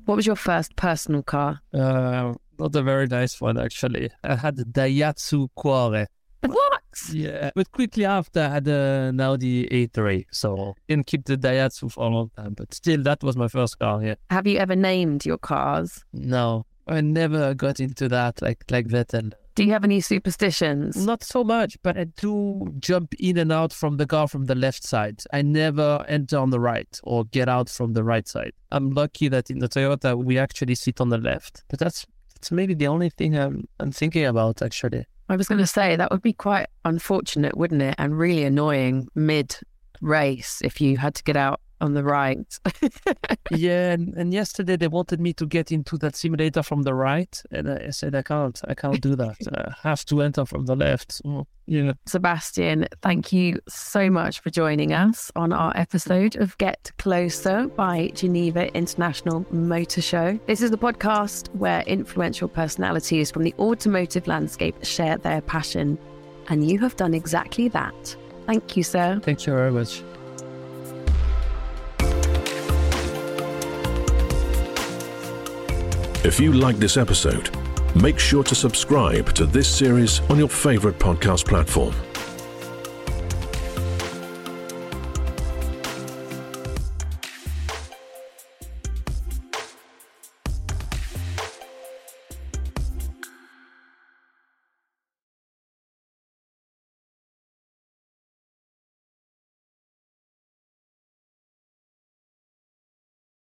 What 0.08 0.16
was 0.16 0.26
your 0.26 0.36
first 0.36 0.74
personal 0.74 1.22
car? 1.22 1.60
Uh, 1.70 2.32
not 2.58 2.74
a 2.74 2.82
very 2.82 3.06
nice 3.08 3.42
one, 3.42 3.58
actually. 3.58 4.08
I 4.24 4.36
had 4.36 4.58
a 4.58 4.64
Daihatsu 4.64 5.48
Cuore. 5.54 6.06
What? 6.40 6.82
Yeah, 7.12 7.50
but 7.54 7.70
quickly 7.72 8.06
after 8.06 8.40
I 8.40 8.48
had 8.48 8.68
an 8.68 9.20
Audi 9.20 9.66
A3, 9.66 10.24
so 10.30 10.74
didn't 10.88 11.08
keep 11.08 11.26
the 11.26 11.36
Daihatsu 11.36 11.92
for 11.92 12.04
a 12.04 12.08
long 12.08 12.30
time. 12.34 12.54
But 12.54 12.72
still, 12.72 13.02
that 13.02 13.22
was 13.22 13.36
my 13.36 13.48
first 13.48 13.78
car. 13.78 14.02
Yeah. 14.02 14.14
Have 14.30 14.46
you 14.46 14.56
ever 14.56 14.74
named 14.74 15.26
your 15.26 15.36
cars? 15.36 16.02
No, 16.14 16.64
I 16.86 17.02
never 17.02 17.52
got 17.52 17.78
into 17.78 18.08
that 18.08 18.40
like 18.40 18.64
like 18.70 18.86
Vettel. 18.86 19.34
Do 19.58 19.64
you 19.64 19.72
have 19.72 19.82
any 19.82 20.00
superstitions? 20.00 21.04
Not 21.04 21.24
so 21.24 21.42
much, 21.42 21.78
but 21.82 21.98
I 21.98 22.04
do 22.04 22.72
jump 22.78 23.12
in 23.18 23.38
and 23.38 23.50
out 23.50 23.72
from 23.72 23.96
the 23.96 24.06
car 24.06 24.28
from 24.28 24.44
the 24.44 24.54
left 24.54 24.84
side. 24.84 25.24
I 25.32 25.42
never 25.42 26.04
enter 26.06 26.38
on 26.38 26.50
the 26.50 26.60
right 26.60 27.00
or 27.02 27.24
get 27.24 27.48
out 27.48 27.68
from 27.68 27.94
the 27.94 28.04
right 28.04 28.28
side. 28.28 28.52
I'm 28.70 28.90
lucky 28.90 29.26
that 29.26 29.50
in 29.50 29.58
the 29.58 29.68
Toyota 29.68 30.16
we 30.16 30.38
actually 30.38 30.76
sit 30.76 31.00
on 31.00 31.08
the 31.08 31.18
left. 31.18 31.64
But 31.66 31.80
that's 31.80 32.06
that's 32.34 32.52
maybe 32.52 32.74
the 32.74 32.86
only 32.86 33.10
thing 33.10 33.36
I'm 33.36 33.66
I'm 33.80 33.90
thinking 33.90 34.26
about 34.26 34.62
actually. 34.62 35.06
I 35.28 35.34
was 35.34 35.48
going 35.48 35.58
to 35.60 35.66
say 35.66 35.96
that 35.96 36.12
would 36.12 36.22
be 36.22 36.34
quite 36.34 36.68
unfortunate, 36.84 37.58
wouldn't 37.58 37.82
it? 37.82 37.96
And 37.98 38.16
really 38.16 38.44
annoying 38.44 39.08
mid 39.16 39.56
race 40.00 40.60
if 40.62 40.80
you 40.80 40.98
had 40.98 41.16
to 41.16 41.24
get 41.24 41.36
out 41.36 41.60
on 41.80 41.94
the 41.94 42.02
right. 42.02 42.58
yeah, 43.50 43.92
and, 43.92 44.14
and, 44.14 44.32
yesterday 44.32 44.76
they 44.76 44.88
wanted 44.88 45.20
me 45.20 45.32
to 45.34 45.46
get 45.46 45.72
into 45.72 45.96
that 45.98 46.16
simulator 46.16 46.62
from 46.62 46.82
the 46.82 46.94
right, 46.94 47.42
and 47.50 47.70
I 47.70 47.90
said 47.90 48.14
I 48.14 48.22
can't. 48.22 48.60
I 48.66 48.74
can't 48.74 49.00
do 49.00 49.14
that. 49.16 49.36
I 49.52 49.72
have 49.88 50.04
to 50.06 50.22
enter 50.22 50.44
from 50.44 50.66
the 50.66 50.76
left. 50.76 51.12
So, 51.12 51.46
yeah. 51.66 51.92
Sebastien, 52.06 52.88
thank 53.02 53.32
you 53.32 53.60
so 53.68 54.10
much 54.10 54.40
for 54.40 54.50
joining 54.50 54.92
us 54.92 55.30
on 55.36 55.52
our 55.52 55.76
episode 55.76 56.36
of 56.36 56.56
Get 56.58 56.90
Closer 56.98 57.68
by 57.68 58.10
Geneva 58.14 58.74
International 58.74 59.46
Motor 59.50 60.00
Show. 60.00 60.40
This 60.46 60.62
is 60.62 60.70
the 60.70 60.78
podcast 60.78 61.54
where 61.54 61.82
influential 61.82 62.48
personalities 62.48 63.30
from 63.30 63.44
the 63.44 63.54
automotive 63.58 64.26
landscape 64.26 64.82
share 64.84 65.18
their 65.18 65.42
passion, 65.42 65.98
and 66.48 66.68
you 66.68 66.78
have 66.78 66.96
done 66.96 67.14
exactly 67.14 67.68
that. 67.68 68.16
Thank 68.46 68.76
you, 68.76 68.82
sir. 68.82 69.20
Thank 69.22 69.46
you 69.46 69.52
very 69.52 69.70
much. 69.70 70.02
If 76.24 76.40
you 76.40 76.52
like 76.52 76.78
this 76.78 76.96
episode, 76.96 77.48
make 77.94 78.18
sure 78.18 78.42
to 78.42 78.54
subscribe 78.54 79.32
to 79.34 79.46
this 79.46 79.68
series 79.68 80.20
on 80.28 80.36
your 80.36 80.48
favorite 80.48 80.98
podcast 80.98 81.46
platform. 81.46 81.94